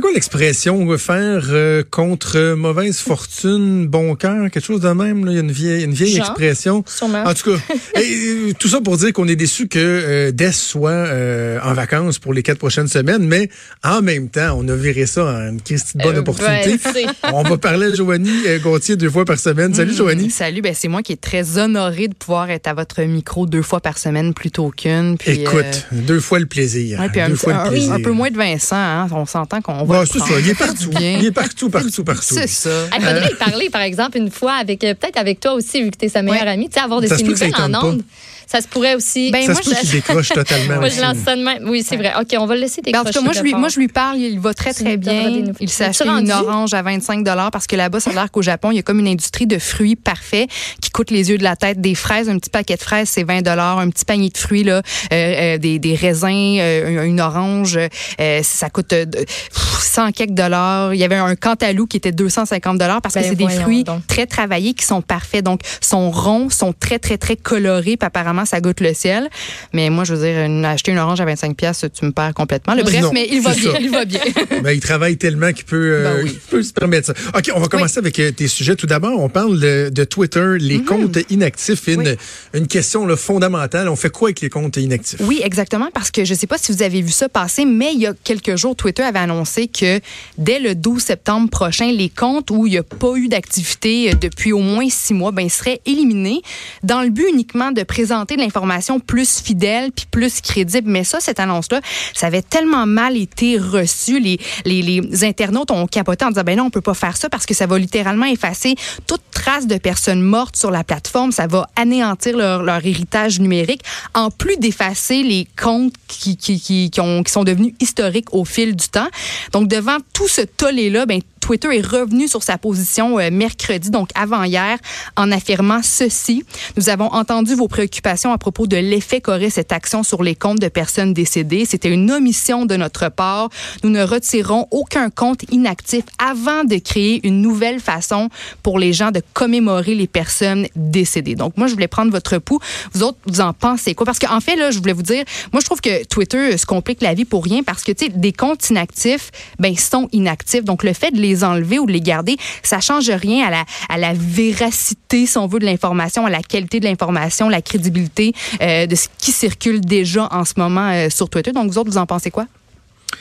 C'est 0.00 0.04
quoi 0.04 0.12
l'expression 0.14 0.96
faire 0.96 1.42
euh, 1.50 1.82
contre 1.90 2.54
mauvaise 2.54 3.00
fortune, 3.00 3.86
bon 3.86 4.14
cœur, 4.14 4.50
quelque 4.50 4.64
chose 4.64 4.80
de 4.80 4.88
même? 4.88 5.26
Là? 5.26 5.32
Il 5.32 5.34
y 5.34 5.36
a 5.36 5.42
une 5.42 5.52
vieille, 5.52 5.84
une 5.84 5.92
vieille 5.92 6.16
Genre, 6.16 6.24
expression. 6.24 6.82
sûrement. 6.86 7.22
En 7.24 7.34
tout 7.34 7.50
cas, 7.52 7.58
et, 8.00 8.00
euh, 8.00 8.52
tout 8.58 8.68
ça 8.68 8.80
pour 8.80 8.96
dire 8.96 9.12
qu'on 9.12 9.28
est 9.28 9.36
déçu 9.36 9.68
que 9.68 9.78
euh, 9.78 10.30
Des 10.32 10.52
soit 10.52 10.90
euh, 10.90 11.58
en 11.62 11.74
vacances 11.74 12.18
pour 12.18 12.32
les 12.32 12.42
quatre 12.42 12.56
prochaines 12.56 12.88
semaines, 12.88 13.26
mais 13.26 13.50
en 13.84 14.00
même 14.00 14.30
temps, 14.30 14.56
on 14.58 14.66
a 14.70 14.74
viré 14.74 15.04
ça 15.04 15.22
en 15.26 15.48
une 15.50 15.60
bonne 15.96 16.16
Euh, 16.16 16.20
opportunité. 16.20 16.78
ben, 17.22 17.30
on 17.34 17.42
va 17.42 17.58
parler 17.58 17.88
à 17.92 17.94
Joanie 17.94 18.30
euh, 18.46 18.58
Gauthier 18.58 18.96
deux 18.96 19.10
fois 19.10 19.26
par 19.26 19.38
semaine. 19.38 19.74
Salut. 19.74 19.92
Joanie. 19.94 20.30
Salut, 20.30 20.62
ben 20.62 20.72
c'est 20.74 20.88
moi 20.88 21.02
qui 21.02 21.12
est 21.12 21.20
très 21.20 21.58
honorée 21.58 22.08
de 22.08 22.14
pouvoir 22.14 22.48
être 22.50 22.68
à 22.68 22.72
votre 22.72 23.02
micro 23.02 23.44
deux 23.44 23.60
fois 23.60 23.80
par 23.80 23.98
semaine 23.98 24.32
plutôt 24.32 24.70
qu'une. 24.70 25.18
Écoute, 25.26 25.56
euh, 25.92 26.00
deux 26.06 26.20
fois 26.20 26.38
le 26.38 26.46
plaisir. 26.46 27.00
ouais, 27.00 27.10
puis 27.10 27.20
un, 27.20 27.28
deux 27.28 27.34
petit- 27.34 27.44
fois 27.44 27.52
un- 27.54 27.64
le 27.64 27.70
plaisir. 27.72 27.92
un 27.92 28.00
peu 28.00 28.12
moins 28.12 28.30
de 28.30 28.36
Vincent, 28.38 28.76
hein, 28.76 29.06
on 29.12 29.26
s'entend 29.26 29.60
qu'on 29.60 29.89
va. 29.90 30.00
Le 30.00 30.06
c'est 30.06 30.18
ça, 30.18 30.40
il 30.40 30.48
est 30.48 30.54
partout. 30.54 30.88
Bien. 30.90 31.18
Il 31.18 31.26
est 31.26 31.30
partout, 31.30 31.70
partout, 31.70 32.04
partout. 32.04 32.34
C'est 32.34 32.46
ça. 32.48 32.70
Il 32.96 33.02
faudrait 33.04 33.30
y 33.32 33.34
parler, 33.34 33.70
par 33.70 33.82
exemple, 33.82 34.16
une 34.18 34.30
fois, 34.30 34.52
avec 34.54 34.82
euh, 34.84 34.94
peut-être 34.94 35.18
avec 35.18 35.40
toi 35.40 35.52
aussi, 35.54 35.82
vu 35.82 35.90
que 35.90 35.96
tu 35.98 36.06
es 36.06 36.08
sa 36.08 36.22
meilleure 36.22 36.42
Ouais. 36.42 36.48
amie, 36.50 36.68
tu 36.68 36.74
sais, 36.74 36.80
avoir 36.84 37.00
de 37.00 37.06
Ça 37.06 37.16
ces 37.16 37.22
se 37.22 37.26
peut 37.26 37.32
que 37.34 37.38
ça 37.38 37.46
nouvelles 37.46 37.76
en 37.76 37.84
ondes. 37.84 38.02
Ça 38.50 38.60
se 38.60 38.66
pourrait 38.68 38.94
aussi. 38.94 39.30
Ben, 39.30 39.42
Ça 39.46 39.52
moi, 39.52 39.62
se 39.62 39.68
peut 39.70 39.76
je- 39.76 39.80
qu'il 39.82 39.90
décroche 39.90 40.28
totalement. 40.30 40.74
moi, 40.78 40.86
aussi. 40.86 40.96
je 40.96 41.02
lance 41.02 41.18
ça 41.24 41.36
de 41.36 41.42
même. 41.42 41.68
Oui, 41.68 41.84
c'est 41.86 41.96
vrai. 41.96 42.12
OK, 42.20 42.34
on 42.38 42.46
va 42.46 42.54
le 42.56 42.62
laisser 42.62 42.80
Ben, 42.82 42.96
en 42.96 43.04
décrocher. 43.04 43.12
tout 43.12 43.18
cas, 43.20 43.24
moi 43.24 43.32
je, 43.32 43.42
lui, 43.42 43.54
moi, 43.54 43.68
je 43.68 43.78
lui 43.78 43.88
parle, 43.88 44.18
il 44.18 44.40
va 44.40 44.54
très, 44.54 44.72
très 44.72 44.96
bien. 44.96 45.44
Il 45.60 45.70
acheté 45.84 46.08
une 46.08 46.32
orange 46.32 46.74
à 46.74 46.82
25 46.82 47.24
parce 47.52 47.66
que 47.66 47.76
là-bas, 47.76 48.00
ça 48.00 48.10
a 48.10 48.14
l'air 48.14 48.30
qu'au 48.30 48.42
Japon, 48.42 48.70
il 48.72 48.76
y 48.76 48.78
a 48.78 48.82
comme 48.82 48.98
une 48.98 49.08
industrie 49.08 49.46
de 49.46 49.58
fruits 49.58 49.94
parfaits 49.96 50.48
qui 50.80 50.90
coûte 50.90 51.10
les 51.10 51.30
yeux 51.30 51.38
de 51.38 51.44
la 51.44 51.54
tête. 51.56 51.80
Des 51.80 51.94
fraises, 51.94 52.28
un 52.28 52.38
petit 52.38 52.50
paquet 52.50 52.76
de 52.76 52.82
fraises, 52.82 53.08
c'est 53.08 53.22
20 53.24 53.46
Un 53.46 53.90
petit 53.90 54.04
panier 54.04 54.30
de 54.30 54.38
fruits, 54.38 54.64
là, 54.64 54.76
euh, 54.78 54.82
euh, 55.12 55.58
des, 55.58 55.78
des 55.78 55.94
raisins, 55.94 56.58
euh, 56.58 57.04
une 57.04 57.20
orange, 57.20 57.78
euh, 58.20 58.40
ça 58.42 58.68
coûte 58.70 58.92
euh, 58.92 59.04
de- 59.04 59.18
pff, 59.18 59.78
100 59.80 60.12
quelques 60.12 60.30
dollars. 60.34 60.92
Il 60.94 60.98
y 61.00 61.04
avait 61.04 61.16
un 61.16 61.36
cantalou 61.36 61.86
qui 61.86 61.96
était 61.96 62.12
250 62.12 62.78
parce 63.00 63.14
que 63.14 63.20
Ben, 63.20 63.28
c'est 63.28 63.34
des 63.36 63.48
fruits 63.48 63.84
donc. 63.84 64.06
très 64.06 64.26
travaillés 64.26 64.74
qui 64.74 64.84
sont 64.84 65.02
parfaits. 65.02 65.44
Donc, 65.44 65.60
sont 65.80 66.10
ronds, 66.10 66.50
sont 66.50 66.72
très, 66.72 66.98
très, 66.98 67.16
très 67.18 67.36
colorés. 67.36 67.96
Puis 67.96 68.06
apparemment, 68.06 68.39
ça 68.44 68.60
goûte 68.60 68.80
le 68.80 68.94
ciel. 68.94 69.28
Mais 69.72 69.90
moi, 69.90 70.04
je 70.04 70.14
veux 70.14 70.24
dire, 70.26 70.44
une- 70.44 70.64
acheter 70.64 70.92
une 70.92 70.98
orange 70.98 71.20
à 71.20 71.24
25 71.24 71.56
tu 71.56 72.04
me 72.04 72.10
perds 72.12 72.34
complètement. 72.34 72.74
Le 72.74 72.82
bref, 72.82 73.00
Non, 73.02 73.10
mais 73.12 73.26
il 73.30 73.40
va 73.40 73.54
bien. 73.54 73.72
ça. 73.72 73.78
Il 73.80 73.90
va 73.90 74.04
bien. 74.04 74.20
Ben, 74.62 74.72
il 74.72 74.80
travaille 74.80 75.16
tellement 75.16 75.52
qu'il 75.52 75.64
peut, 75.64 75.76
euh, 75.96 76.14
Ben 76.18 76.24
oui. 76.24 76.38
peut 76.50 76.62
se 76.62 76.72
permettre 76.72 77.06
ça. 77.08 77.14
OK, 77.36 77.50
on 77.54 77.60
va 77.60 77.68
commencer 77.68 77.98
avec 77.98 78.18
euh, 78.18 78.30
tes 78.30 78.48
sujets. 78.48 78.76
Tout 78.76 78.86
d'abord, 78.86 79.18
on 79.20 79.28
parle 79.28 79.58
de, 79.58 79.90
de 79.92 80.04
Twitter, 80.04 80.56
les 80.58 80.82
comptes 80.82 81.18
inactifs. 81.30 81.86
Une, 81.88 82.00
Mhm. 82.00 82.06
Oui. 82.08 82.60
une 82.60 82.66
question 82.66 83.06
là, 83.06 83.16
fondamentale. 83.16 83.88
On 83.88 83.96
fait 83.96 84.10
quoi 84.10 84.28
avec 84.28 84.40
les 84.40 84.48
comptes 84.50 84.76
inactifs? 84.76 85.20
Oui, 85.20 85.40
exactement, 85.44 85.88
parce 85.92 86.10
que 86.10 86.24
je 86.24 86.32
ne 86.34 86.38
sais 86.38 86.46
pas 86.46 86.58
si 86.58 86.72
vous 86.72 86.82
avez 86.82 87.00
vu 87.02 87.10
ça 87.10 87.28
passer, 87.28 87.64
mais 87.64 87.92
il 87.94 88.00
y 88.00 88.06
a 88.06 88.12
quelques 88.24 88.56
jours, 88.56 88.76
Twitter 88.76 89.02
avait 89.02 89.18
annoncé 89.18 89.66
que 89.68 90.00
dès 90.38 90.58
le 90.58 90.74
12 90.74 91.02
septembre 91.02 91.48
prochain, 91.50 91.90
les 91.92 92.08
comptes 92.08 92.50
où 92.50 92.66
il 92.66 92.70
n'y 92.72 92.78
a 92.78 92.82
pas 92.82 93.14
eu 93.16 93.28
d'activité 93.28 94.10
euh, 94.10 94.14
depuis 94.20 94.52
au 94.52 94.60
moins 94.60 94.88
six 94.90 95.14
mois, 95.14 95.32
ben, 95.32 95.48
seraient 95.48 95.80
éliminés 95.86 96.42
dans 96.82 97.02
le 97.02 97.10
but 97.10 97.26
uniquement 97.32 97.72
de 97.72 97.82
présenter 97.82 98.29
de 98.36 98.42
l'information 98.42 99.00
plus 99.00 99.40
fidèle 99.40 99.92
puis 99.92 100.06
plus 100.10 100.40
crédible. 100.40 100.90
Mais 100.90 101.04
ça, 101.04 101.20
cette 101.20 101.40
annonce-là, 101.40 101.80
ça 102.14 102.26
avait 102.26 102.42
tellement 102.42 102.86
mal 102.86 103.16
été 103.16 103.58
reçu. 103.58 104.20
Les, 104.20 104.38
les, 104.64 104.82
les 104.82 105.24
internautes 105.24 105.70
ont 105.70 105.86
capoté 105.86 106.24
en 106.24 106.28
disant, 106.28 106.42
ben 106.44 106.56
non, 106.56 106.64
on 106.64 106.70
peut 106.70 106.80
pas 106.80 106.94
faire 106.94 107.16
ça 107.16 107.28
parce 107.28 107.46
que 107.46 107.54
ça 107.54 107.66
va 107.66 107.78
littéralement 107.78 108.26
effacer 108.26 108.74
toute 109.06 109.22
trace 109.30 109.66
de 109.66 109.78
personnes 109.78 110.22
mortes 110.22 110.56
sur 110.56 110.70
la 110.70 110.84
plateforme. 110.84 111.32
Ça 111.32 111.46
va 111.46 111.68
anéantir 111.76 112.36
leur, 112.36 112.62
leur 112.62 112.84
héritage 112.84 113.40
numérique, 113.40 113.82
en 114.14 114.30
plus 114.30 114.56
d'effacer 114.56 115.22
les 115.22 115.46
comptes 115.60 115.94
qui, 116.08 116.36
qui, 116.36 116.60
qui, 116.60 116.90
qui, 116.90 117.00
ont, 117.00 117.22
qui 117.22 117.32
sont 117.32 117.44
devenus 117.44 117.74
historiques 117.80 118.32
au 118.32 118.44
fil 118.44 118.76
du 118.76 118.88
temps. 118.88 119.08
Donc, 119.52 119.68
devant 119.68 119.96
tout 120.12 120.28
ce 120.28 120.42
tollé-là, 120.42 121.06
ben, 121.06 121.20
Twitter 121.40 121.76
est 121.76 121.86
revenu 121.86 122.28
sur 122.28 122.42
sa 122.42 122.58
position 122.58 123.18
euh, 123.18 123.30
mercredi, 123.30 123.90
donc 123.90 124.10
avant-hier, 124.14 124.78
en 125.16 125.32
affirmant 125.32 125.80
ceci. 125.82 126.44
Nous 126.76 126.88
avons 126.88 127.12
entendu 127.12 127.54
vos 127.54 127.68
préoccupations 127.68 128.32
à 128.32 128.38
propos 128.38 128.66
de 128.66 128.76
l'effet 128.76 129.20
qu'aurait 129.20 129.50
cette 129.50 129.72
action 129.72 130.02
sur 130.02 130.22
les 130.22 130.34
comptes 130.34 130.60
de 130.60 130.68
personnes 130.68 131.12
décédées. 131.12 131.64
C'était 131.64 131.90
une 131.90 132.10
omission 132.10 132.66
de 132.66 132.76
notre 132.76 133.08
part. 133.08 133.48
Nous 133.82 133.90
ne 133.90 134.02
retirerons 134.02 134.68
aucun 134.70 135.10
compte 135.10 135.42
inactif 135.50 136.04
avant 136.18 136.64
de 136.64 136.76
créer 136.76 137.26
une 137.26 137.40
nouvelle 137.40 137.80
façon 137.80 138.28
pour 138.62 138.78
les 138.78 138.92
gens 138.92 139.10
de 139.10 139.22
commémorer 139.34 139.94
les 139.94 140.06
personnes 140.06 140.66
décédées. 140.76 141.34
Donc, 141.34 141.56
moi, 141.56 141.66
je 141.66 141.74
voulais 141.74 141.88
prendre 141.88 142.12
votre 142.12 142.38
pouls. 142.38 142.60
Vous 142.92 143.02
autres, 143.02 143.18
vous 143.26 143.40
en 143.40 143.52
pensez 143.52 143.94
quoi? 143.94 144.06
Parce 144.06 144.18
qu'en 144.18 144.40
fait, 144.40 144.56
là, 144.56 144.70
je 144.70 144.78
voulais 144.78 144.92
vous 144.92 145.02
dire, 145.02 145.24
moi, 145.52 145.60
je 145.60 145.66
trouve 145.66 145.80
que 145.80 146.04
Twitter 146.04 146.56
se 146.56 146.66
complique 146.66 147.00
la 147.00 147.14
vie 147.14 147.24
pour 147.24 147.44
rien 147.44 147.62
parce 147.62 147.82
que, 147.82 147.92
tu 147.92 148.06
sais, 148.06 148.12
des 148.12 148.32
comptes 148.32 148.68
inactifs, 148.70 149.30
ben, 149.58 149.76
sont 149.76 150.08
inactifs. 150.12 150.64
Donc, 150.64 150.82
le 150.82 150.92
fait 150.92 151.10
de 151.10 151.20
les 151.20 151.29
enlever 151.44 151.78
ou 151.78 151.86
de 151.86 151.92
les 151.92 152.00
garder, 152.00 152.36
ça 152.62 152.80
change 152.80 153.10
rien 153.10 153.46
à 153.46 153.50
la, 153.50 153.64
à 153.88 153.98
la 153.98 154.12
véracité, 154.14 155.26
si 155.26 155.38
on 155.38 155.46
veut, 155.46 155.58
de 155.58 155.66
l'information, 155.66 156.26
à 156.26 156.30
la 156.30 156.42
qualité 156.42 156.80
de 156.80 156.84
l'information, 156.84 157.48
la 157.48 157.62
crédibilité 157.62 158.32
euh, 158.60 158.86
de 158.86 158.94
ce 158.94 159.08
qui 159.18 159.32
circule 159.32 159.80
déjà 159.80 160.28
en 160.30 160.44
ce 160.44 160.54
moment 160.56 160.90
euh, 160.90 161.08
sur 161.10 161.28
Twitter. 161.28 161.52
Donc, 161.52 161.70
vous 161.70 161.78
autres, 161.78 161.90
vous 161.90 161.98
en 161.98 162.06
pensez 162.06 162.30
quoi? 162.30 162.46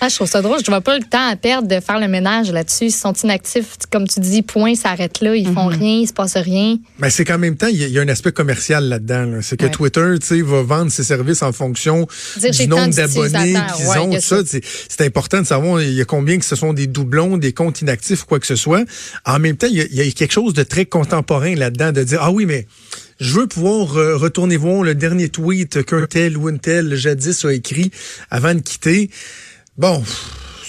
Ah, 0.01 0.07
je 0.07 0.15
trouve 0.15 0.29
ça 0.29 0.41
drôle. 0.41 0.59
Je 0.63 0.69
vois 0.71 0.79
pas 0.81 0.97
le 0.97 1.03
temps 1.03 1.27
à 1.29 1.35
perdre 1.35 1.67
de 1.67 1.79
faire 1.81 1.99
le 1.99 2.07
ménage 2.07 2.51
là-dessus. 2.51 2.85
Ils 2.85 2.91
sont 2.91 3.11
inactifs. 3.23 3.75
Comme 3.91 4.07
tu 4.07 4.19
dis, 4.21 4.41
point, 4.43 4.75
ça 4.75 4.91
arrête 4.91 5.19
là. 5.19 5.35
Ils 5.35 5.51
font 5.51 5.65
rien, 5.67 5.99
il 6.01 6.07
se 6.07 6.13
passe 6.13 6.37
rien. 6.37 6.77
Ben, 6.99 7.09
c'est 7.09 7.25
qu'en 7.25 7.37
même 7.37 7.57
temps, 7.57 7.67
il 7.67 7.77
y, 7.77 7.83
a- 7.83 7.87
il 7.87 7.93
y 7.93 7.99
a 7.99 8.01
un 8.01 8.07
aspect 8.07 8.31
commercial 8.31 8.85
là-dedans. 8.87 9.25
là. 9.25 9.41
C'est 9.41 9.57
que 9.57 9.65
Ouais. 9.65 9.71
Twitter, 9.71 10.13
tu 10.21 10.27
sais, 10.27 10.41
va 10.41 10.61
vendre 10.61 10.89
ses 10.91 11.03
services 11.03 11.41
en 11.41 11.51
fonction 11.51 12.07
Dire, 12.37 12.51
du 12.51 12.67
nombre 12.67 12.93
d'abonnés 12.93 13.55
qu'ils 13.75 13.87
Ouais, 13.87 13.97
ont. 13.97 14.19
ça, 14.21 14.37
c'est 14.45 15.01
important 15.05 15.41
de 15.41 15.47
savoir 15.47 15.81
il 15.81 15.93
y 15.93 16.01
a 16.01 16.05
combien 16.05 16.37
que 16.39 16.45
ce 16.45 16.55
sont 16.55 16.71
des 16.71 16.87
doublons, 16.87 17.37
des 17.37 17.51
comptes 17.51 17.81
inactifs 17.81 18.23
quoi 18.23 18.39
que 18.39 18.47
ce 18.47 18.55
soit. 18.55 18.83
En 19.25 19.39
même 19.39 19.57
temps, 19.57 19.67
il 19.69 19.77
y 19.77 19.81
a, 19.81 19.85
il 19.85 19.95
y 19.95 20.01
a 20.07 20.11
quelque 20.11 20.31
chose 20.33 20.53
de 20.53 20.63
très 20.63 20.85
contemporain 20.85 21.55
là-dedans, 21.55 21.91
de 21.91 22.03
dire, 22.03 22.19
ah 22.21 22.31
oui, 22.31 22.45
mais 22.45 22.67
je 23.19 23.33
veux 23.33 23.47
pouvoir 23.47 23.97
euh, 23.97 24.15
retourner 24.15 24.55
voir 24.55 24.83
le 24.83 24.95
dernier 24.95 25.27
tweet 25.27 25.83
qu'un 25.83 26.05
tel 26.05 26.37
ou 26.37 26.47
une 26.47 26.59
telle 26.59 26.95
jadis 26.95 27.43
a 27.43 27.51
écrit 27.53 27.91
avant 28.31 28.53
de 28.53 28.59
quitter. 28.61 29.09
Bon, 29.79 30.03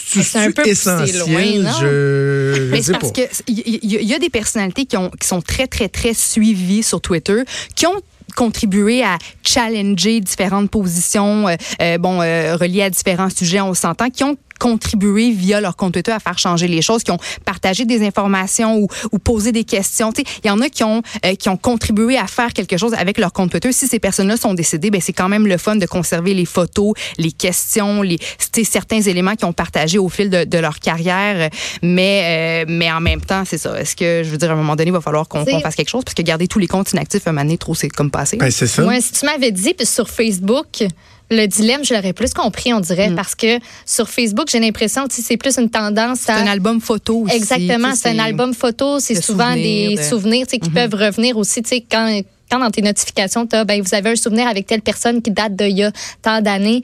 c'est 0.06 0.38
un 0.38 0.50
peu 0.52 0.66
essentiel. 0.66 1.18
loin, 1.18 1.62
non? 1.62 1.72
je 1.80 2.70
Mais 2.70 2.76
sais 2.78 2.82
c'est 2.84 2.92
parce 2.92 3.12
pas. 3.12 3.22
que 3.22 3.28
il 3.48 3.58
y, 3.58 3.78
y- 3.96 4.04
y 4.06 4.14
a 4.14 4.18
des 4.20 4.30
personnalités 4.30 4.84
qui, 4.86 4.96
ont, 4.96 5.10
qui 5.10 5.26
sont 5.26 5.42
très, 5.42 5.66
très, 5.66 5.88
très 5.88 6.14
suivies 6.14 6.84
sur 6.84 7.00
Twitter, 7.00 7.42
qui 7.74 7.86
ont 7.86 8.00
contribué 8.36 9.02
à 9.02 9.18
challenger 9.42 10.20
différentes 10.20 10.70
positions, 10.70 11.48
euh, 11.48 11.56
euh, 11.82 11.98
bon, 11.98 12.22
euh, 12.22 12.54
reliées 12.56 12.82
à 12.82 12.90
différents 12.90 13.30
sujets, 13.30 13.60
on 13.60 13.74
s'entend, 13.74 14.08
qui 14.10 14.22
ont 14.22 14.36
contribué 14.60 15.32
via 15.32 15.60
leur 15.60 15.74
compte 15.74 15.94
Twitter 15.94 16.12
à 16.12 16.20
faire 16.20 16.38
changer 16.38 16.68
les 16.68 16.82
choses, 16.82 17.02
qui 17.02 17.10
ont 17.10 17.18
partagé 17.44 17.84
des 17.86 18.06
informations 18.06 18.76
ou, 18.76 18.86
ou 19.10 19.18
posé 19.18 19.50
des 19.50 19.64
questions. 19.64 20.12
Tu 20.12 20.22
sais, 20.22 20.28
Il 20.44 20.48
y 20.48 20.50
en 20.50 20.60
a 20.60 20.68
qui 20.68 20.84
ont, 20.84 21.02
euh, 21.24 21.34
qui 21.34 21.48
ont 21.48 21.56
contribué 21.56 22.18
à 22.18 22.26
faire 22.26 22.52
quelque 22.52 22.76
chose 22.76 22.94
avec 22.94 23.18
leur 23.18 23.32
compte 23.32 23.50
Twitter. 23.50 23.72
Si 23.72 23.88
ces 23.88 23.98
personnes-là 23.98 24.36
sont 24.36 24.54
décédées, 24.54 24.90
ben, 24.90 25.00
c'est 25.00 25.14
quand 25.14 25.28
même 25.28 25.46
le 25.46 25.56
fun 25.56 25.76
de 25.76 25.86
conserver 25.86 26.34
les 26.34 26.44
photos, 26.44 26.92
les 27.16 27.32
questions, 27.32 28.02
les, 28.02 28.18
certains 28.64 29.00
éléments 29.00 29.34
qu'ils 29.34 29.46
ont 29.46 29.54
partagés 29.54 29.98
au 29.98 30.10
fil 30.10 30.28
de, 30.28 30.44
de 30.44 30.58
leur 30.58 30.78
carrière. 30.78 31.48
Mais, 31.82 32.64
euh, 32.64 32.64
mais 32.68 32.92
en 32.92 33.00
même 33.00 33.22
temps, 33.22 33.44
c'est 33.46 33.58
ça. 33.58 33.80
Est-ce 33.80 33.96
que, 33.96 34.22
je 34.22 34.28
veux 34.30 34.38
dire, 34.38 34.50
à 34.50 34.52
un 34.52 34.56
moment 34.56 34.76
donné, 34.76 34.90
il 34.90 34.92
va 34.92 35.00
falloir 35.00 35.26
qu'on 35.26 35.44
fasse 35.46 35.74
quelque 35.74 35.88
chose? 35.88 36.04
Parce 36.04 36.14
que 36.14 36.22
garder 36.22 36.48
tous 36.48 36.58
les 36.58 36.66
comptes 36.66 36.92
inactifs, 36.92 37.26
un 37.26 37.32
moment 37.32 37.44
donné, 37.44 37.56
trop, 37.56 37.74
c'est 37.74 37.88
comme 37.88 38.10
passé. 38.10 38.36
Ben, 38.36 38.50
c'est 38.50 38.66
ça. 38.66 38.82
Moi, 38.82 39.00
si 39.00 39.12
tu 39.12 39.24
m'avais 39.24 39.52
dit 39.52 39.72
puis 39.72 39.86
sur 39.86 40.10
Facebook, 40.10 40.84
le 41.30 41.46
dilemme, 41.46 41.84
je 41.84 41.94
l'aurais 41.94 42.12
plus 42.12 42.34
compris, 42.34 42.72
on 42.74 42.80
dirait, 42.80 43.10
parce 43.14 43.34
que 43.34 43.58
sur 43.86 44.08
Facebook, 44.08 44.48
j'ai 44.50 44.58
l'impression 44.60 45.06
que 45.06 45.14
c'est 45.14 45.36
plus 45.36 45.56
une 45.58 45.70
tendance 45.70 46.20
c'est 46.26 46.32
à. 46.32 46.36
un 46.38 46.46
album 46.46 46.80
photo 46.80 47.22
aussi. 47.22 47.36
Exactement, 47.36 47.94
c'est 47.94 48.08
un 48.10 48.18
album 48.18 48.52
photo, 48.54 48.98
c'est 48.98 49.20
souvent 49.20 49.54
des 49.54 49.94
de- 49.96 50.02
souvenirs 50.02 50.46
qui 50.46 50.58
peuvent 50.58 50.94
revenir 50.94 51.36
aussi, 51.36 51.62
tu 51.62 51.68
sais, 51.68 51.84
quand, 51.88 52.20
quand 52.50 52.58
dans 52.58 52.70
tes 52.70 52.82
notifications, 52.82 53.46
tu 53.46 53.56
ben, 53.64 53.80
vous 53.80 53.94
avez 53.94 54.10
un 54.10 54.16
souvenir 54.16 54.48
avec 54.48 54.66
telle 54.66 54.82
personne 54.82 55.22
qui 55.22 55.30
date 55.30 55.54
d'il 55.54 55.78
y 55.78 55.84
a 55.84 55.92
tant 56.22 56.40
d'années. 56.40 56.82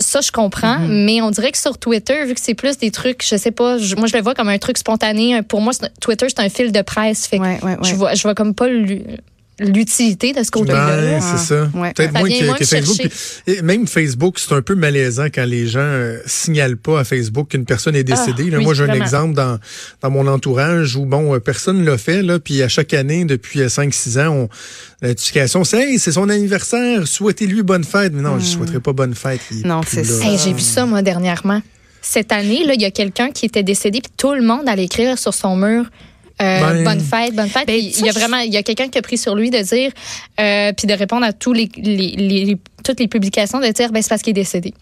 ça, 0.00 0.20
je 0.20 0.32
comprends, 0.32 0.78
Mm-hmm. 0.80 1.04
mais 1.04 1.20
on 1.22 1.30
dirait 1.30 1.52
que 1.52 1.58
sur 1.58 1.78
Twitter, 1.78 2.24
vu 2.24 2.34
que 2.34 2.40
c'est 2.40 2.54
plus 2.54 2.76
des 2.78 2.90
trucs, 2.90 3.24
je 3.24 3.36
sais 3.36 3.52
pas, 3.52 3.78
je- 3.78 3.94
moi, 3.94 4.08
je 4.08 4.16
le 4.16 4.22
vois 4.22 4.34
comme 4.34 4.48
un 4.48 4.58
truc 4.58 4.76
spontané. 4.76 5.40
Pour 5.42 5.60
moi, 5.60 5.72
c'est- 5.72 5.92
Twitter, 6.00 6.26
c'est 6.28 6.40
un 6.40 6.48
fil 6.48 6.72
de 6.72 6.82
presse. 6.82 7.28
Fait 7.28 7.38
que 7.38 7.42
Ouais, 7.42 7.60
ouais, 7.62 7.70
ouais. 7.72 7.76
je 7.84 7.94
vois, 7.94 8.14
je 8.14 8.22
vois 8.22 8.34
comme 8.34 8.52
pas 8.54 8.66
l'utilité 9.62 10.32
de 10.32 10.42
ce 10.42 10.50
côté-là. 10.50 10.96
Ouais, 10.96 11.12
là. 11.12 11.20
c'est 11.20 11.38
ça. 11.38 11.70
Ouais. 11.74 11.92
Peut-être 11.92 12.12
moins 12.12 12.28
que, 12.28 12.64
Facebook. 12.64 12.96
chercher. 12.96 13.08
Puis, 13.44 13.54
et 13.54 13.62
même 13.62 13.86
Facebook, 13.86 14.38
c'est 14.38 14.54
un 14.54 14.62
peu 14.62 14.74
malaisant 14.74 15.26
quand 15.26 15.44
les 15.44 15.66
gens 15.66 15.80
euh, 15.80 16.18
signalent 16.26 16.76
pas 16.76 17.00
à 17.00 17.04
Facebook 17.04 17.48
qu'une 17.48 17.64
personne 17.64 17.96
est 17.96 18.04
décédée. 18.04 18.44
Ah, 18.48 18.52
là. 18.52 18.58
oui, 18.58 18.64
Moi, 18.64 18.74
j'ai 18.74 18.84
un 18.84 18.92
exemple 18.92 19.34
dans, 19.34 19.58
dans 20.00 20.10
mon 20.10 20.26
entourage 20.26 20.96
où, 20.96 21.04
bon, 21.04 21.34
euh, 21.34 21.38
personne 21.38 21.84
l'a 21.84 21.98
fait, 21.98 22.22
là, 22.22 22.38
puis 22.38 22.62
à 22.62 22.68
chaque 22.68 22.94
année, 22.94 23.24
depuis 23.24 23.60
5-6 23.60 24.20
ans, 24.20 24.32
on, 24.32 24.48
la 25.02 25.08
notification, 25.08 25.64
c'est 25.64 25.82
Hey, 25.82 25.98
c'est 25.98 26.12
son 26.12 26.28
anniversaire, 26.28 27.08
souhaitez-lui 27.08 27.62
bonne 27.62 27.84
fête. 27.84 28.12
Mais 28.12 28.22
non, 28.22 28.38
je 28.38 28.44
ne 28.44 28.50
souhaiterais 28.50 28.80
pas 28.80 28.92
bonne 28.92 29.14
fête. 29.14 29.40
Hmm. 29.50 29.66
Non, 29.66 29.80
c'est 29.86 30.04
ça. 30.04 30.24
Hey, 30.24 30.38
J'ai 30.38 30.52
vu 30.52 30.60
ça, 30.60 30.86
moi, 30.86 31.02
dernièrement. 31.02 31.60
Cette 32.00 32.32
année, 32.32 32.64
là, 32.64 32.74
il 32.74 32.82
y 32.82 32.84
a 32.84 32.90
quelqu'un 32.90 33.30
qui 33.30 33.46
était 33.46 33.62
décédé, 33.62 34.00
puis 34.00 34.12
tout 34.16 34.32
le 34.32 34.42
monde 34.42 34.68
allait 34.68 34.84
écrire 34.84 35.18
sur 35.18 35.34
son 35.34 35.56
mur. 35.56 35.86
Euh, 36.40 36.60
Ben- 36.60 36.84
bonne 36.84 37.00
fête, 37.00 37.34
bonne 37.34 37.48
fête. 37.48 37.66
Ben, 37.66 37.76
il 37.78 38.04
y 38.06 38.08
a 38.08 38.12
vraiment, 38.12 38.38
il 38.38 38.52
y 38.52 38.56
a 38.56 38.62
quelqu'un 38.62 38.88
qui 38.88 38.98
a 38.98 39.02
pris 39.02 39.18
sur 39.18 39.34
lui 39.34 39.50
de 39.50 39.58
dire, 39.58 39.90
euh, 40.40 40.72
puis 40.72 40.86
de 40.86 40.94
répondre 40.94 41.24
à 41.26 41.32
tous 41.32 41.52
les, 41.52 41.68
les- 41.76 42.16
les- 42.16 42.56
toutes 42.84 43.00
les 43.00 43.08
publications, 43.08 43.60
de 43.60 43.68
dire, 43.68 43.92
ben 43.92 44.02
c'est 44.02 44.08
parce 44.08 44.22
qu'il 44.22 44.30
est 44.30 44.34
décédé. 44.34 44.74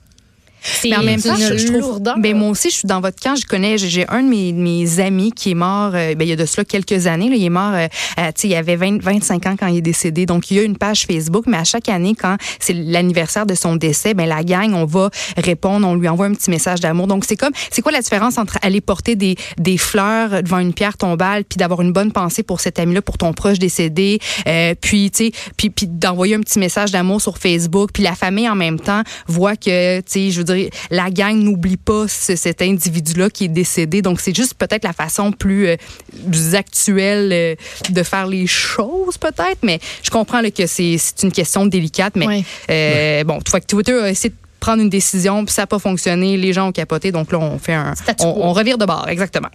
Mais 0.84 0.96
en 0.96 1.02
même 1.02 1.20
temps, 1.22 1.36
une 1.36 1.42
je, 1.46 1.56
je 1.58 1.66
trouve. 1.66 1.80
lourdeur. 1.80 2.16
Ben 2.18 2.36
moi 2.36 2.48
aussi, 2.48 2.70
je 2.70 2.76
suis 2.76 2.86
dans 2.88 3.00
votre 3.00 3.20
camp. 3.20 3.34
Je 3.36 3.46
connais. 3.46 3.78
J'ai 3.78 4.06
un 4.08 4.22
de 4.22 4.28
mes, 4.28 4.52
mes 4.52 5.00
amis 5.00 5.32
qui 5.32 5.50
est 5.52 5.54
mort. 5.54 5.92
euh, 5.94 6.14
ben, 6.14 6.24
il 6.24 6.28
y 6.28 6.32
a 6.32 6.36
de 6.36 6.46
cela 6.46 6.64
quelques 6.64 7.06
années. 7.06 7.28
Là, 7.28 7.36
il 7.36 7.44
est 7.44 7.48
mort. 7.50 7.72
euh, 7.74 7.86
euh, 8.18 8.26
tu 8.34 8.42
sais, 8.42 8.48
il 8.48 8.54
avait 8.54 8.76
20, 8.76 9.02
25 9.02 9.46
ans 9.46 9.56
quand 9.58 9.66
il 9.66 9.78
est 9.78 9.82
décédé. 9.82 10.26
Donc 10.26 10.50
il 10.50 10.56
y 10.56 10.60
a 10.60 10.62
une 10.62 10.76
page 10.76 11.06
Facebook. 11.06 11.44
Mais 11.46 11.56
à 11.56 11.64
chaque 11.64 11.88
année, 11.88 12.14
quand 12.20 12.36
c'est 12.58 12.74
l'anniversaire 12.74 13.46
de 13.46 13.54
son 13.54 13.76
décès, 13.76 14.14
ben 14.14 14.28
la 14.28 14.42
gang, 14.44 14.72
on 14.74 14.84
va 14.84 15.10
répondre. 15.36 15.86
On 15.86 15.94
lui 15.94 16.08
envoie 16.08 16.26
un 16.26 16.34
petit 16.34 16.50
message 16.50 16.80
d'amour. 16.80 17.06
Donc 17.06 17.24
c'est 17.24 17.36
comme, 17.36 17.52
c'est 17.70 17.82
quoi 17.82 17.92
la 17.92 18.00
différence 18.00 18.38
entre 18.38 18.58
aller 18.62 18.80
porter 18.80 19.16
des, 19.16 19.36
des 19.58 19.78
fleurs 19.78 20.42
devant 20.42 20.58
une 20.58 20.72
pierre 20.74 20.96
tombale, 20.96 21.44
puis 21.44 21.56
d'avoir 21.56 21.80
une 21.82 21.92
bonne 21.92 22.12
pensée 22.12 22.42
pour 22.42 22.60
cet 22.60 22.78
ami-là, 22.78 23.02
pour 23.02 23.18
ton 23.18 23.32
proche 23.32 23.58
décédé, 23.58 24.18
euh, 24.46 24.74
puis 24.80 25.10
tu 25.10 25.26
sais, 25.26 25.32
puis 25.56 25.70
puis 25.70 25.86
d'envoyer 25.86 26.34
un 26.34 26.40
petit 26.40 26.58
message 26.58 26.90
d'amour 26.90 27.20
sur 27.20 27.38
Facebook, 27.38 27.90
puis 27.92 28.02
la 28.02 28.14
famille 28.14 28.48
en 28.48 28.54
même 28.54 28.78
temps 28.80 29.02
voit 29.26 29.56
que 29.56 29.98
tu 30.00 30.04
sais, 30.06 30.30
je 30.30 30.38
veux 30.38 30.44
dire, 30.44 30.50
la 30.91 31.11
gang 31.11 31.37
n'oublie 31.37 31.76
pas 31.76 32.06
ce- 32.08 32.37
cet 32.37 32.62
individu-là 32.62 33.31
qui 33.31 33.44
est 33.44 33.49
décédé. 33.49 34.02
Donc 34.02 34.20
c'est 34.20 34.35
juste 34.37 34.55
peut-être 34.55 34.85
la 34.85 34.93
façon 34.93 35.32
plus, 35.32 35.67
euh, 35.69 35.76
plus 36.31 36.55
actuelle 36.55 37.31
euh, 37.32 37.55
de 37.91 38.02
faire 38.02 38.26
les 38.26 38.47
choses 38.47 39.19
peut-être, 39.19 39.58
mais 39.62 39.79
je 40.02 40.11
comprends 40.11 40.41
là, 40.41 40.50
que 40.50 40.67
c'est 40.67 40.97
une 41.23 41.32
question 41.32 41.67
délicate, 41.67 42.17
mais 42.17 42.44
euh, 42.70 43.25
bon, 43.25 43.41
tu 43.41 43.50
vois 43.50 43.61
que 43.61 43.67
Twitter 43.67 43.93
a 44.00 44.11
essayé 44.11 44.31
de 44.31 44.35
prendre 44.61 44.82
une 44.82 44.91
décision, 44.91 45.44
puis 45.44 45.55
ça 45.55 45.62
n'a 45.62 45.67
pas 45.67 45.79
fonctionné, 45.79 46.37
les 46.37 46.53
gens 46.53 46.69
ont 46.69 46.73
capoté, 46.73 47.12
donc 47.12 47.32
là 47.32 47.38
on 47.38 47.58
fait 47.58 47.73
un, 47.75 47.94
on, 48.20 48.26
on 48.26 48.53
revire 48.53 48.76
de 48.79 48.85
bord, 48.85 49.06
exactement. 49.08 49.49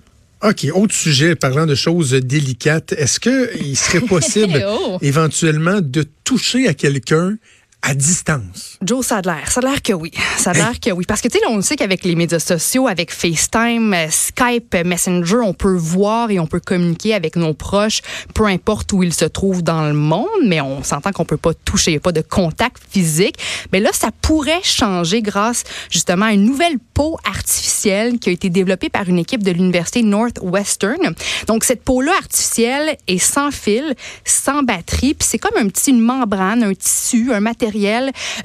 OK, 0.44 0.66
autre 0.74 0.94
sujet, 0.94 1.36
parlant 1.36 1.66
de 1.66 1.76
choses 1.76 2.12
délicates, 2.12 2.92
est-ce 2.94 3.20
qu'il 3.20 3.78
serait 3.78 4.02
possible 4.08 4.64
Oh. 4.68 4.98
éventuellement 5.02 5.80
de 5.82 6.06
toucher 6.24 6.68
à 6.68 6.74
quelqu'un 6.74 7.36
à 7.86 7.94
distance? 7.94 8.80
Joe, 8.82 9.06
ça 9.06 9.18
a 9.18 9.22
l'air. 9.22 9.52
Ça 9.52 9.60
a 9.60 9.64
l'air 9.64 9.82
que 9.84 9.94
oui. 9.94 10.12
Ça 10.38 10.52
a 10.52 10.54
l'air 10.54 10.80
que 10.80 10.90
oui. 10.90 11.06
Parce 11.08 11.22
que, 11.22 11.28
tu 11.28 11.38
sais, 11.38 11.46
on 11.48 11.62
sait 11.62 11.76
qu'avec 11.76 12.04
les 12.04 12.16
médias 12.16 12.40
sociaux, 12.40 12.88
avec 12.88 13.14
FaceTime, 13.14 13.94
euh, 13.94 14.08
Skype, 14.10 14.74
euh, 14.74 14.84
Messenger, 14.84 15.38
on 15.44 15.54
peut 15.54 15.76
voir 15.76 16.32
et 16.32 16.40
on 16.40 16.48
peut 16.48 16.60
communiquer 16.60 17.14
avec 17.14 17.36
nos 17.36 17.54
proches, 17.54 18.02
peu 18.34 18.46
importe 18.48 18.92
où 18.92 19.04
ils 19.04 19.14
se 19.14 19.26
trouvent 19.26 19.62
dans 19.62 19.84
le 19.84 19.94
monde, 19.94 20.26
mais 20.46 20.62
on 20.62 20.84
s'entend 20.84 21.12
qu'on 21.12 21.26
peut 21.26 21.38
pas 21.38 21.54
toucher, 21.54 21.92
il 21.92 21.94
n'y 21.94 21.98
a 21.98 22.02
pas 22.02 22.12
de 22.12 22.22
contact 22.22 22.82
physique. 22.90 23.38
Mais 23.72 23.80
là, 23.80 23.92
ça 23.94 24.10
pourrait 24.20 24.64
changer 24.64 25.22
grâce, 25.22 25.64
justement, 25.92 26.26
à 26.26 26.34
une 26.34 26.44
nouvelle 26.44 26.80
peau 26.96 27.18
artificielle 27.24 28.18
qui 28.18 28.30
a 28.30 28.32
été 28.32 28.50
développée 28.50 28.90
par 28.90 29.08
une 29.08 29.20
équipe 29.20 29.44
de 29.44 29.52
l'Université 29.52 30.02
Northwestern. 30.02 31.14
Donc, 31.46 31.64
cette 31.64 31.84
peau-là 31.84 32.14
artificielle 32.18 32.98
est 33.08 33.20
sans 33.20 33.52
fil, 33.52 33.94
sans 34.24 34.64
batterie, 34.64 35.14
puis 35.14 35.28
c'est 35.30 35.38
comme 35.38 35.58
un 35.58 35.68
petit 35.68 35.92
une 35.92 36.00
membrane, 36.00 36.64
un 36.64 36.74
tissu, 36.74 37.32
un 37.32 37.42
matériel 37.42 37.75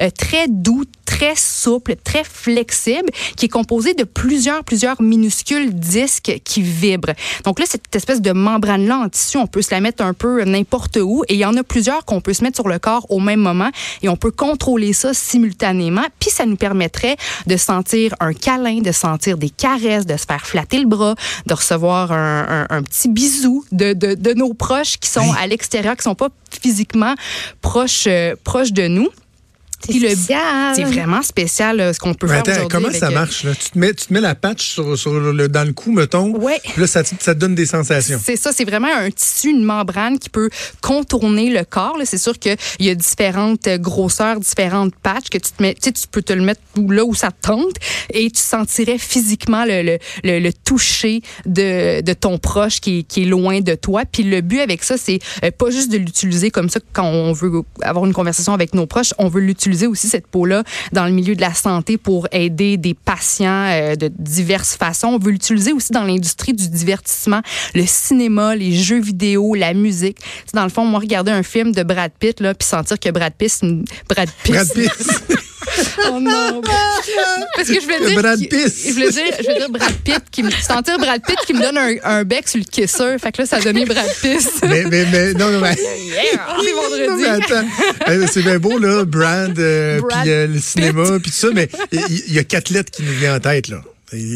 euh, 0.01 0.11
très 0.17 0.47
doux, 0.49 0.85
très 1.05 1.35
souple, 1.37 1.97
très 2.03 2.25
flexible, 2.25 3.11
qui 3.37 3.47
est 3.47 3.49
composé 3.49 3.95
de 3.95 4.05
plusieurs, 4.05 4.65
plusieurs 4.65 5.03
minuscules 5.03 5.75
disques 5.75 6.41
qui 6.45 6.63
vibrent. 6.63 7.13
Donc 7.45 7.59
là, 7.59 7.67
cette 7.69 7.95
espèce 7.95 8.21
de 8.23 8.33
membrane-là 8.33 8.99
en 8.99 9.09
tissu, 9.09 9.37
on 9.37 9.47
peut 9.47 9.61
se 9.63 9.73
la 9.73 9.81
mettre 9.81 10.03
un 10.05 10.15
peu 10.15 10.43
n'importe 10.45 10.97
où, 10.97 11.25
et 11.29 11.35
il 11.35 11.41
y 11.41 11.45
en 11.45 11.57
a 11.57 11.63
plusieurs 11.63 12.05
qu'on 12.05 12.21
peut 12.21 12.33
se 12.33 12.43
mettre 12.45 12.57
sur 12.57 12.69
le 12.69 12.79
corps 12.79 13.07
au 13.11 13.19
même 13.21 13.41
moment, 13.41 13.71
et 14.03 14.09
on 14.09 14.17
peut 14.17 14.31
contrôler 14.31 14.93
ça 14.93 15.13
simultanément, 15.13 16.05
puis 16.21 16.31
ça 16.31 16.47
nous 16.47 16.57
permettrait 16.57 17.17
de 17.47 17.57
sentir 17.57 18.15
un 18.21 18.33
câlin, 18.33 18.81
de 18.81 18.93
sentir 18.93 19.37
des 19.37 19.51
caresses, 19.51 20.07
de 20.07 20.17
se 20.17 20.25
faire 20.27 20.47
flatter 20.47 20.79
le 20.79 20.87
bras, 20.87 21.17
de 21.47 21.55
recevoir 21.55 22.13
un, 22.13 22.67
un- 22.71 22.77
un 22.77 22.83
petit 22.83 23.09
bisou 23.09 23.65
de, 23.73 23.93
de, 23.93 24.15
de 24.15 24.33
nos 24.35 24.55
proches 24.55 24.97
qui 24.99 25.09
sont 25.11 25.33
à 25.39 25.47
l'extérieur, 25.47 25.97
qui 25.97 26.05
sont 26.05 26.15
pas 26.15 26.29
physiquement 26.63 27.15
proches, 27.61 28.05
euh, 28.07 28.35
proches 28.45 28.73
de 28.73 28.87
nous. 28.89 29.09
Puis 29.89 29.99
spécial. 29.99 30.75
C'est 30.75 30.85
vraiment 30.85 31.23
spécial 31.23 31.81
euh, 31.81 31.93
ce 31.93 31.99
qu'on 31.99 32.15
peut 32.15 32.27
Mais 32.29 32.43
faire 32.45 32.69
comment 32.69 32.91
ça 32.93 33.09
euh, 33.09 33.11
marche? 33.11 33.45
Là? 33.45 33.53
Tu, 33.55 33.71
te 33.71 33.79
mets, 33.79 33.95
tu 33.95 34.07
te 34.07 34.13
mets 34.13 34.21
la 34.21 34.35
patch 34.35 34.73
sur, 34.75 34.99
sur 34.99 35.13
le, 35.19 35.49
dans 35.49 35.67
le 35.67 35.73
cou, 35.73 35.93
mettons. 35.93 36.31
Ouais. 36.37 36.61
Puis 36.63 36.81
là, 36.81 36.87
ça, 36.87 37.03
te- 37.03 37.15
ça 37.19 37.35
te 37.35 37.41
donne 37.41 37.55
des 37.55 37.67
sensations. 37.67 38.21
C'est 38.25 38.37
ça, 38.37 38.53
c'est 38.53 38.65
vraiment 38.65 38.89
un 38.95 39.11
tissu, 39.11 39.51
une 39.51 39.65
membrane 39.65 40.19
qui 40.19 40.29
peut 40.29 40.51
contourner 40.81 41.51
le 41.51 41.65
corps. 41.65 41.97
là. 41.99 42.05
C'est 42.05 42.19
sûr 42.19 42.39
qu'il 42.39 42.57
y 42.81 42.89
a 42.91 42.95
différentes 42.95 43.67
euh, 43.69 43.79
grosseurs, 43.79 44.41
différentes 44.41 44.95
patchs 44.97 45.29
que 45.31 45.39
tu 45.39 45.53
te 45.53 45.63
mets, 45.63 45.75
tu 45.75 45.81
sais, 45.85 45.93
tu 45.93 46.03
peux 46.11 46.23
te 46.23 46.33
le 46.33 46.43
mettre 46.43 46.61
là 46.89 47.05
où 47.05 47.15
ça 47.15 47.31
te 47.31 47.47
tente 47.49 47.77
et 48.13 48.31
tu 48.31 48.41
sentirais 48.41 48.99
physiquement 48.99 49.65
le, 49.65 49.83
le, 49.83 49.99
le, 50.25 50.39
le 50.41 50.53
toucher 50.53 51.23
de, 51.47 52.01
de 52.01 52.13
ton 52.13 52.39
proche 52.39 52.81
qui, 52.81 52.99
est- 52.99 53.03
qui 53.05 53.23
est 53.23 53.27
loin 53.27 53.61
de 53.61 53.75
toi. 53.75 54.03
Puis 54.11 54.23
le 54.25 54.41
but 54.41 54.61
avec 54.61 54.83
ça, 54.83 54.97
c'est 54.97 55.19
euh, 55.45 55.51
pas 55.51 55.71
juste 55.71 55.91
de 55.91 55.99
l'utiliser 55.99 56.51
comme 56.51 56.69
ça 56.69 56.81
quand 56.93 57.05
on 57.07 57.33
veut 57.33 57.63
avoir 57.83 58.05
une 58.07 58.13
conversation 58.13 58.53
avec 58.53 58.75
nos 58.75 58.87
proches, 58.87 59.15
on 59.19 59.29
veut 59.29 59.41
l'utiliser 59.41 59.70
aussi 59.87 60.09
cette 60.09 60.27
peau-là 60.27 60.65
dans 60.93 61.05
le 61.05 61.13
milieu 61.13 61.35
de 61.35 61.41
la 61.41 61.55
santé 61.55 61.99
pour 61.99 62.29
aider 62.33 62.77
des 62.77 62.95
patients 62.95 63.67
euh, 63.71 63.97
de 63.97 64.09
diverses 64.09 64.77
façons. 64.77 65.09
On 65.09 65.19
veut 65.19 65.33
l'utiliser 65.33 65.73
aussi 65.73 65.93
dans 65.93 66.05
l'industrie 66.05 66.53
du 66.53 66.69
divertissement, 66.69 67.41
le 67.75 67.85
cinéma, 67.87 68.57
les 68.57 68.73
jeux 68.73 69.01
vidéo, 69.01 69.55
la 69.55 69.75
musique. 69.75 70.19
Dans 70.55 70.65
le 70.65 70.71
fond, 70.71 70.85
moi, 70.85 71.01
regarder 71.01 71.33
un 71.33 71.43
film 71.43 71.73
de 71.73 71.83
Brad 71.83 72.13
Pitt, 72.19 72.41
là, 72.41 72.55
puis 72.55 72.67
sentir 72.67 72.99
que 72.99 73.11
Brad 73.11 73.33
Pitt, 73.35 73.61
Brad 74.09 74.29
Pitt. 74.43 74.53
Brad 74.53 74.73
Pitt. 74.73 75.41
Oh 76.09 76.21
non. 76.21 76.61
Parce 77.57 77.69
que 77.69 77.75
je 77.75 77.81
voulais 77.81 78.07
dire. 78.09 78.21
Brad 78.21 78.39
Pitt. 78.39 78.51
Je 78.87 78.93
voulais 78.93 79.11
dire, 79.11 79.25
je 79.39 79.43
voulais 79.45 79.59
dire 79.59 79.71
Brad 79.71 79.93
Pitt 80.05 80.23
qui 80.31 80.43
me 80.43 80.51
sentir 80.51 80.99
Brad 80.99 81.23
Pitt 81.25 81.37
qui 81.47 81.53
me 81.55 81.61
donne 81.61 81.77
un, 81.79 81.95
un 82.03 82.25
bec 82.25 82.49
sur 82.49 82.59
le 82.59 82.65
kisser. 82.65 83.17
Fait 83.19 83.33
que 83.33 83.43
là, 83.43 83.47
ça 83.47 83.57
a 83.57 83.61
donné 83.61 83.85
Brad 83.85 84.07
Pitt. 84.23 84.41
mais, 84.63 84.85
mais, 84.85 85.05
mais, 85.11 85.33
non, 85.35 85.51
non, 85.51 85.61
mais. 85.61 85.75
Yeah, 85.77 86.47
c'est 86.63 86.73
Non, 86.75 86.83
vendredi. 86.83 87.23
mais 87.23 87.29
attends. 87.29 87.69
Euh, 88.09 88.27
C'est 88.31 88.43
bien 88.43 88.59
beau, 88.59 88.79
là, 88.79 89.05
Brad, 89.05 89.59
euh, 89.59 90.01
puis 90.01 90.31
euh, 90.31 90.47
le 90.47 90.59
cinéma, 90.61 91.19
puis 91.23 91.31
tout 91.31 91.37
ça, 91.37 91.49
mais 91.53 91.69
il 91.93 92.33
y, 92.35 92.39
a 92.39 92.45
quatre 92.45 92.71
lettres 92.71 92.91
qui 92.91 93.03
nous 93.03 93.13
viennent 93.13 93.35
en 93.37 93.41
tête, 93.41 93.69
là. 93.69 93.83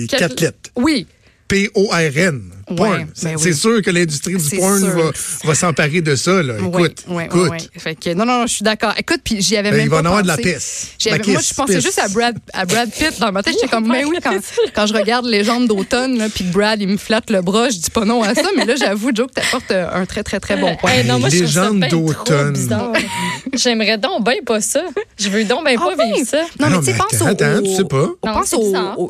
Quatre- 0.09 0.19
Quatre 0.19 0.41
lettres. 0.41 0.71
Oui. 0.77 1.07
P-O-R-N. 1.49 2.51
Porn. 2.67 2.81
Ouais, 2.93 3.07
c'est 3.15 3.27
ben 3.33 3.39
c'est 3.39 3.49
oui. 3.51 3.55
sûr 3.57 3.83
que 3.83 3.91
l'industrie 3.91 4.35
du 4.35 4.41
C'est 4.45 4.57
porn 4.57 4.79
sûr. 4.79 4.89
va, 4.97 5.11
va 5.45 5.55
s'emparer 5.55 6.01
de 6.01 6.15
ça, 6.17 6.43
là. 6.43 6.55
Écoute, 6.59 7.05
écoute. 7.25 7.71
Fait 7.79 7.95
que, 7.95 8.15
non, 8.15 8.25
non, 8.25 8.47
je 8.47 8.55
suis 8.55 8.63
d'accord. 8.65 8.95
Écoute, 8.99 9.21
puis 9.25 9.41
j'y 9.43 9.57
avais 9.57 9.71
Ben, 9.71 9.77
même 9.79 9.87
il 9.87 9.91
va 9.91 9.97
pas 9.97 10.03
en 10.03 10.07
avoir 10.07 10.23
de 10.23 10.29
la 10.29 10.37
pensé. 10.37 10.55
pisse. 10.55 10.89
J'y 10.99 11.09
La 11.11 11.15
avais- 11.17 11.33
moi, 11.33 11.41
kiss, 11.41 11.49
je 11.51 11.55
pensais 11.55 11.75
pisse. 11.77 11.85
juste 11.85 11.99
à 11.99 12.09
Brad, 12.09 12.37
à 12.53 12.65
Brad 12.67 12.91
Pitt 12.91 13.19
dans 13.21 13.33
ma 13.33 13.43
tête. 13.43 13.55
J'étais 13.55 13.69
comme, 13.69 13.87
mais 13.93 14.05
oui, 14.05 14.19
quand, 14.23 14.37
quand 14.75 14.87
je 14.87 14.95
regarde 14.95 15.27
Légende 15.27 15.67
d'automne, 15.69 16.17
là, 16.19 16.29
puis 16.35 16.45
que 16.45 16.53
Brad, 16.53 16.81
il 16.81 16.89
me 16.89 16.97
flatte 16.97 17.31
le 17.31 17.43
bras, 17.43 17.69
je 17.71 17.77
dis 17.79 17.91
pas 17.91 18.05
non 18.05 18.23
à 18.23 18.35
ça. 18.35 18.49
Mais 18.57 18.65
là, 18.65 18.77
j'avoue, 18.77 19.11
Joe, 19.15 19.27
que 19.29 19.33
t'apportes 19.35 19.71
euh, 19.71 19.87
un 19.93 20.07
très, 20.07 20.23
très, 20.23 20.41
très 20.41 20.57
bon 20.57 20.75
point. 20.77 20.91
Hey, 20.93 21.07
non, 21.07 21.19
moi, 21.19 21.29
Légende 21.29 21.81
d'automne. 21.91 22.55
J'aimerais 23.53 23.99
donc 23.99 24.25
bien 24.25 24.35
pas 24.45 24.61
ça. 24.61 24.83
Je 25.19 25.29
veux 25.29 25.45
donc 25.45 25.65
bien 25.67 25.77
Ah 25.79 25.85
pas 25.97 26.05
oui? 26.05 26.13
vivre 26.17 26.29
ça. 26.29 26.43
Non, 26.61 26.69
mais 26.71 26.79
tu 26.79 26.85
sais, 26.87 26.95
pense 26.95 27.15
attends, 27.15 27.25
au. 27.27 27.29
attends, 27.29 27.63
tu 27.63 27.75
sais 27.75 27.85
pas. 27.85 28.09
Pense 28.23 28.53
au. 28.55 29.09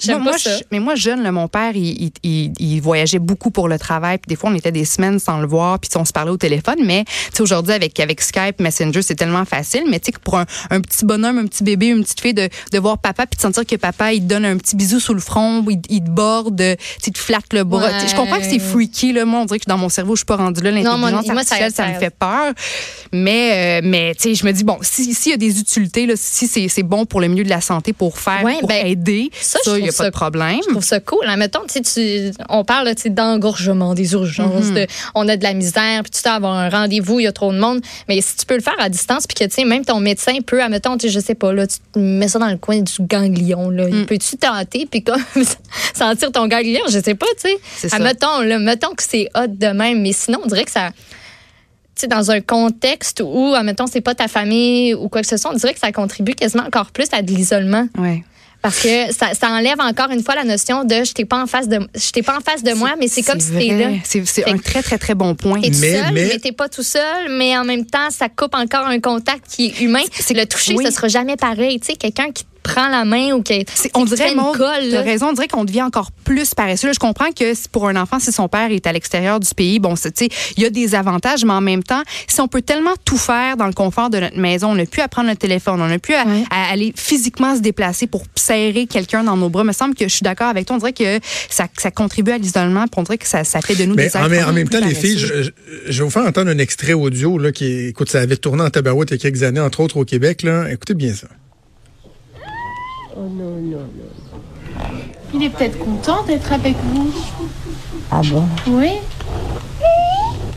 mais 0.71 0.81
moi, 0.81 0.95
jeune, 0.95 1.31
mon 1.31 1.49
père, 1.49 1.73
il 1.75 2.81
voyageait 2.83 3.19
beaucoup 3.19 3.44
pour 3.51 3.69
le 3.69 3.79
travail. 3.79 4.19
Puis 4.19 4.29
des 4.29 4.37
fois, 4.37 4.51
on 4.51 4.55
était 4.55 4.73
des 4.73 4.85
semaines 4.85 5.19
sans 5.19 5.39
le 5.41 5.47
voir, 5.47 5.79
puis 5.79 5.91
on 5.97 6.05
se 6.05 6.13
parlait 6.13 6.31
au 6.31 6.37
téléphone. 6.37 6.77
Mais 6.85 7.05
aujourd'hui, 7.41 7.73
avec, 7.73 7.99
avec 8.01 8.21
Skype, 8.21 8.61
Messenger, 8.61 9.03
c'est 9.03 9.15
tellement 9.15 9.45
facile. 9.45 9.85
Mais 9.91 10.01
tu 10.01 10.13
sais, 10.13 10.19
pour 10.23 10.39
un, 10.39 10.47
un 10.71 10.81
petit 10.81 11.05
bonhomme, 11.05 11.39
un 11.39 11.47
petit 11.47 11.65
bébé, 11.65 11.87
une 11.89 12.03
petite 12.03 12.21
fille, 12.21 12.35
de, 12.35 12.49
de 12.73 12.79
voir 12.79 12.99
papa, 12.99 13.27
puis 13.27 13.37
de 13.37 13.43
sentir 13.43 13.65
que 13.67 13.77
papa, 13.77 14.13
il 14.13 14.21
te 14.21 14.27
donne 14.27 14.45
un 14.45 14.57
petit 14.57 14.77
bisou 14.77 15.01
sous 15.01 15.15
le 15.15 15.21
front, 15.21 15.65
il, 15.69 15.81
il 15.89 16.03
te 16.03 16.11
borde, 16.11 16.63
tu 17.03 17.11
te 17.13 17.19
flatte 17.19 17.53
le 17.53 17.65
bras. 17.65 17.91
Je 18.07 18.15
comprends 18.15 18.39
que 18.39 18.45
c'est 18.45 18.59
freaky. 18.59 19.13
Là. 19.13 19.25
Moi, 19.25 19.41
on 19.41 19.45
dirait 19.45 19.59
que 19.59 19.69
dans 19.69 19.79
mon 19.79 19.89
cerveau, 19.89 20.15
je 20.15 20.21
suis 20.21 20.27
pas 20.27 20.37
rendue 20.37 20.61
là. 20.63 20.71
L'intelligence 20.71 21.29
artificielle, 21.31 21.73
ça, 21.73 21.85
ça- 21.85 21.89
me 21.93 21.99
fait 21.99 22.11
peur. 22.11 22.53
Mais, 23.13 23.81
euh, 23.83 23.87
mais 23.89 24.15
tu 24.15 24.23
sais, 24.31 24.35
je 24.35 24.45
me 24.47 24.53
dis, 24.53 24.65
bon, 24.65 24.79
si- 24.83 25.15
s'il 25.15 25.31
y 25.33 25.35
a 25.35 25.39
des 25.39 25.59
utilités, 25.61 26.07
là, 26.07 26.15
si 26.17 26.49
c'est 26.49 26.83
bon 26.83 27.07
pour 27.07 27.21
le 27.21 27.29
milieu 27.29 27.45
de 27.45 27.49
la 27.49 27.61
santé, 27.61 27.93
pour 27.93 28.19
faire, 28.19 28.43
Ouais, 28.45 28.59
pour 28.61 28.69
ben, 28.69 28.87
aider, 28.87 29.31
ça, 29.41 29.59
il 29.67 29.75
n'y 29.83 29.83
a 29.85 29.87
pas 29.87 29.93
ça- 29.93 30.05
de 30.07 30.11
problème. 30.11 30.59
Je 30.65 30.71
trouve 30.71 30.85
ça 30.85 31.01
cool. 31.01 31.25
Là, 31.25 31.37
mettons, 31.37 31.61
tu 31.73 31.81
on 32.49 32.65
parle 32.65 32.95
tu 32.95 33.03
sais, 33.03 33.11
engorgement, 33.35 33.95
des 33.95 34.13
urgences, 34.15 34.67
Mhm. 34.67 34.75
de, 34.75 34.87
on 35.15 35.29
a 35.29 35.37
de 35.37 35.43
la 35.43 35.55
misère, 35.55 36.03
puis 36.03 36.11
tu 36.13 36.21
sais, 36.21 36.29
avoir 36.29 36.55
un 36.55 36.69
rendez-vous, 36.69 37.21
il 37.21 37.25
y 37.25 37.27
a 37.27 37.33
trop 37.33 37.53
de 37.53 37.59
monde. 37.59 37.81
Mais 38.09 38.21
si 38.21 38.37
tu 38.37 38.47
peux 38.47 38.55
le 38.57 38.63
faire 38.63 38.77
à 38.79 38.89
distance, 38.89 39.27
puis 39.27 39.35
que, 39.35 39.45
tu 39.45 39.55
sais, 39.55 39.65
même 39.65 39.85
ton 39.85 40.01
médecin 40.01 40.39
peut, 40.45 40.63
admettons, 40.63 40.97
tu 40.97 41.09
je 41.09 41.21
sais 41.21 41.35
pas, 41.35 41.53
là, 41.53 41.67
tu 41.67 41.79
mets 41.99 42.29
ça 42.29 42.39
dans 42.39 42.49
le 42.51 42.57
coin 42.57 42.81
du 42.81 42.93
ganglion, 43.01 43.71
là. 43.71 43.89
Mm. 43.89 44.07
Peux-tu 44.07 44.37
tenter, 44.37 44.87
puis 44.91 45.03
comme, 45.03 45.23
sentir 45.95 46.33
ton 46.33 46.47
ganglion? 46.49 46.83
Je 46.89 46.99
sais 47.01 47.15
pas, 47.15 47.27
tu 47.43 47.51
sais. 47.77 47.95
Admettons, 47.95 48.41
là, 48.41 48.59
mettons 48.59 48.95
que 48.95 49.03
c'est 49.03 49.29
hot 49.35 49.47
de 49.49 49.67
même, 49.69 50.03
mais 50.03 50.13
sinon, 50.13 50.41
on 50.45 50.47
dirait 50.49 50.65
que 50.65 50.71
ça 50.71 50.91
tu 51.97 52.01
sais, 52.01 52.07
dans 52.09 52.33
un 52.33 52.41
contexte 52.41 53.23
où, 53.25 53.55
admettons, 53.55 53.87
c'est 53.87 54.01
pas 54.01 54.17
ta 54.17 54.27
famille 54.27 54.95
ou 54.95 55.09
quoi 55.09 55.21
que 55.21 55.29
ce 55.29 55.37
soit, 55.37 55.53
on 55.53 55.57
dirait 55.57 55.75
que 55.75 55.79
ça 55.79 55.93
contribue 55.93 56.35
quasiment 56.35 56.65
encore 56.65 56.91
plus 56.91 57.07
à 57.13 57.23
de 57.23 57.31
l'isolement. 57.31 57.87
Ouais. 57.97 58.25
Parce 58.65 58.81
que 58.81 59.13
ça, 59.13 59.35
ça 59.39 59.51
enlève 59.51 59.79
encore 59.79 60.11
une 60.11 60.23
fois 60.25 60.35
la 60.35 60.43
notion 60.45 60.85
de 60.85 61.05
je 61.05 61.13
t'ai 61.13 61.27
pas 61.27 61.43
en 61.43 61.47
face 61.47 61.69
de 61.69 61.81
je 61.95 62.11
t'ai 62.13 62.23
pas 62.23 62.35
en 62.39 62.41
face 62.41 62.63
de 62.63 62.73
moi, 62.73 62.95
mais 62.99 63.09
c'est 63.09 63.21
comme 63.23 63.39
si 63.39 63.51
t'es 63.53 63.69
là. 63.79 63.91
C'est 64.05 64.49
un 64.49 64.57
très, 64.57 64.83
très, 64.83 64.97
très 64.97 65.15
bon 65.15 65.35
point. 65.35 65.61
T'es 65.61 65.71
tout 65.71 65.77
Mais- 65.81 65.93
seul, 66.03 66.13
mais- 66.15 66.25
mais, 66.33 66.39
t'es 66.39 66.53
pas 66.53 66.71
tout 66.71 66.83
seul, 66.83 67.29
mais 67.37 67.55
en 67.59 67.65
même 67.65 67.85
temps, 67.85 68.09
ça 68.11 68.31
coupe 68.31 68.55
encore 68.55 68.87
un 68.87 69.01
contact 69.01 69.45
qui 69.51 69.67
est 69.67 69.81
humain. 69.83 70.01
C'est- 70.19 70.33
le 70.33 70.47
toucher, 70.47 70.75
oui. 70.77 70.85
ça 70.85 70.91
sera 70.93 71.09
jamais 71.09 71.37
pareil. 71.37 71.79
Tu 71.79 71.89
sais, 71.89 71.97
quelqu'un 71.97 72.31
qui 72.33 72.45
prend 72.65 72.89
la 72.89 73.05
main 73.05 73.33
ou 73.33 73.43
qui, 73.43 73.65
on 73.95 74.05
dirait, 74.05 74.35
Maud, 74.35 74.57
colle. 74.57 74.95
raison, 74.97 75.29
on 75.29 75.33
dirait 75.33 75.47
qu'on 75.49 75.65
devient 75.65 75.83
encore 75.83 76.11
plus 76.25 76.55
paresseux. 76.55 76.89
Là, 76.89 76.93
je 76.95 76.99
comprends 76.99 77.31
que 77.31 77.55
pour 77.69 77.89
un 77.89 77.95
enfant, 77.97 78.19
si 78.19 78.33
son 78.33 78.49
père 78.49 78.71
est 78.73 78.87
à 78.87 78.93
l'extérieur 78.93 79.39
du 79.39 79.55
pays, 79.55 79.79
bon, 79.79 79.95
tu 79.95 80.09
sais, 80.15 80.29
il 80.57 80.63
y 80.63 80.67
a 80.67 80.71
des 80.71 80.95
avantages, 80.95 81.45
mais 81.45 81.53
en 81.53 81.61
même 81.61 81.83
temps, 81.83 82.03
si 82.27 82.41
on 82.41 82.49
peut 82.49 82.63
tellement 82.63 82.95
tout 83.05 83.19
faire 83.19 83.57
dans 83.57 83.67
le 83.67 83.73
confort 83.73 84.11
de 84.11 84.19
notre 84.19 84.39
maison, 84.39 84.71
on 84.71 84.75
n'a 84.75 84.87
plus 84.87 85.03
à 85.03 85.09
prendre 85.09 85.29
le 85.29 85.37
téléphone, 85.37 85.81
on 85.81 85.87
n'a 85.87 85.99
plus 85.99 86.15
à, 86.15 86.25
Ouais. 86.25 86.43
à 86.51 86.73
aller 86.73 86.95
physiquement 86.97 87.55
se 87.55 87.61
déplacer 87.61 88.07
pour 88.07 88.25
serrer 88.35 88.87
quelqu'un 88.87 89.25
dans 89.25 89.37
nos 89.37 89.51
bras. 89.51 89.63
Il 89.63 89.67
me 89.67 89.73
semble 89.73 89.95
que 89.95 90.05
je 90.09 90.15
suis 90.15 90.23
d'accord 90.25 90.49
avec 90.49 90.65
toi. 90.67 90.77
On 90.77 90.79
dirait 90.79 90.95
que 90.95 91.21
ça, 91.51 91.67
ça 91.77 91.91
contribue 91.91 92.31
à 92.33 92.39
l'isolement, 92.39 92.85
puis 92.85 92.93
on 92.97 93.03
dirait 93.03 93.19
que 93.19 93.29
ça, 93.29 93.45
ça 93.45 93.61
fait 93.61 93.75
de 93.75 93.85
nous 93.85 93.95
Mais 93.95 94.09
des 94.09 94.17
en, 94.17 94.25
en 94.49 94.53
même 94.55 94.69
temps, 94.71 94.81
les 94.81 94.95
filles, 94.95 95.19
je, 95.19 95.53
vais 95.87 96.05
vous 96.05 96.11
faire 96.11 96.25
entendre 96.25 96.51
un 96.51 96.59
extrait 96.59 96.95
audio 96.95 97.37
là, 97.37 97.53
qui, 97.53 97.89
écoute, 97.89 98.11
ça 98.11 98.21
avait 98.21 98.39
tourné 98.39 98.63
en 98.63 98.71
tabarouette 98.71 99.11
il 99.11 99.15
y 99.15 99.17
a 99.17 99.19
quelques 99.19 99.43
années, 99.43 99.61
entre 99.61 99.81
autres 99.81 99.99
au 99.99 100.05
Québec. 100.07 100.43
Là. 100.43 100.71
Écoutez 100.73 100.95
bien 100.95 101.13
ça. 101.13 101.27
Il 105.33 105.43
est 105.43 105.51
peut-être 105.51 105.79
content 105.79 106.25
d'être 106.25 106.53
avec 106.53 106.75
vous. 106.93 107.13
Ah 108.11 108.21
bon? 108.31 108.47
Oui. 108.69 108.91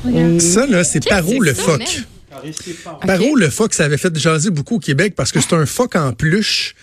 Regarde. 0.06 0.40
Ça, 0.40 0.66
là, 0.66 0.84
c'est 0.84 1.08
Paro 1.08 1.40
le 1.40 1.54
phoque. 1.54 2.04
Paro 3.06 3.36
le 3.36 3.50
phoque, 3.50 3.74
ça 3.74 3.86
avait 3.86 3.98
fait 3.98 4.16
jaser 4.18 4.52
beaucoup 4.52 4.76
au 4.76 4.80
Québec 4.80 5.14
parce 5.16 5.32
que 5.32 5.40
c'est 5.42 5.54
un 5.54 5.66
phoque 5.66 5.96
en 5.96 6.14
peluche 6.14 6.76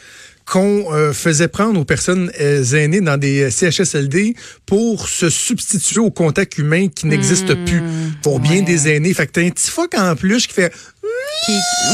qu'on 0.47 0.93
euh, 0.93 1.13
faisait 1.13 1.49
prendre 1.49 1.81
aux 1.81 1.85
personnes 1.85 2.31
euh, 2.39 2.63
aînées 2.75 3.01
dans 3.01 3.17
des 3.17 3.51
CHSLD 3.51 4.35
pour 4.67 5.09
se 5.09 5.31
substituer 5.31 6.01
au 6.01 6.11
contact 6.11 6.59
humain 6.59 6.89
qui 6.89 7.07
n'existe 7.07 7.55
plus 7.65 7.83
pour 8.23 8.41
bien 8.41 8.63
des 8.63 8.89
aînés. 8.89 9.15
Fait 9.15 9.27
que 9.27 9.33
t'as 9.33 9.43
un 9.43 9.51
petit 9.51 9.71
phoque 9.71 9.95
en 9.97 10.15
peluche 10.17 10.49
qui 10.49 10.55
fait 10.55 10.73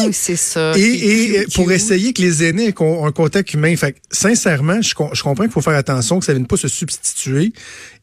oui, 0.05 0.11
c'est 0.13 0.37
ça. 0.37 0.73
et, 0.77 0.81
Qui- 0.81 1.05
et, 1.37 1.45
qui- 1.47 1.55
pour 1.57 1.67
qui- 1.69 1.73
essayer 1.75 2.13
que 2.13 2.23
les 2.23 2.45
aînés 2.45 2.67
aient 2.69 2.75
un 3.05 3.13
contact 3.13 3.53
humain. 3.55 3.75
Fait 3.77 3.93
que, 3.93 3.99
sincèrement, 4.11 4.81
je, 4.83 4.95
com- 4.95 5.11
je 5.13 5.23
comprends 5.23 5.45
qu'il 5.45 5.53
faut 5.53 5.61
faire 5.61 5.77
attention 5.77 6.19
que 6.21 6.25
ça 6.25 6.33
ne 6.33 6.39
vienne 6.39 6.47
pas 6.47 6.57
se 6.57 6.69
substituer 6.69 7.53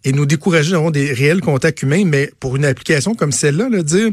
et 0.03 0.11
nous 0.11 0.25
décourager 0.25 0.71
d'avoir 0.71 0.91
des 0.91 1.11
réels 1.11 1.41
contacts 1.41 1.81
humains, 1.81 2.03
mais 2.05 2.31
pour 2.39 2.55
une 2.55 2.65
application 2.65 3.13
comme 3.15 3.31
celle-là, 3.31 3.67
là, 3.69 3.81
dire 3.83 4.09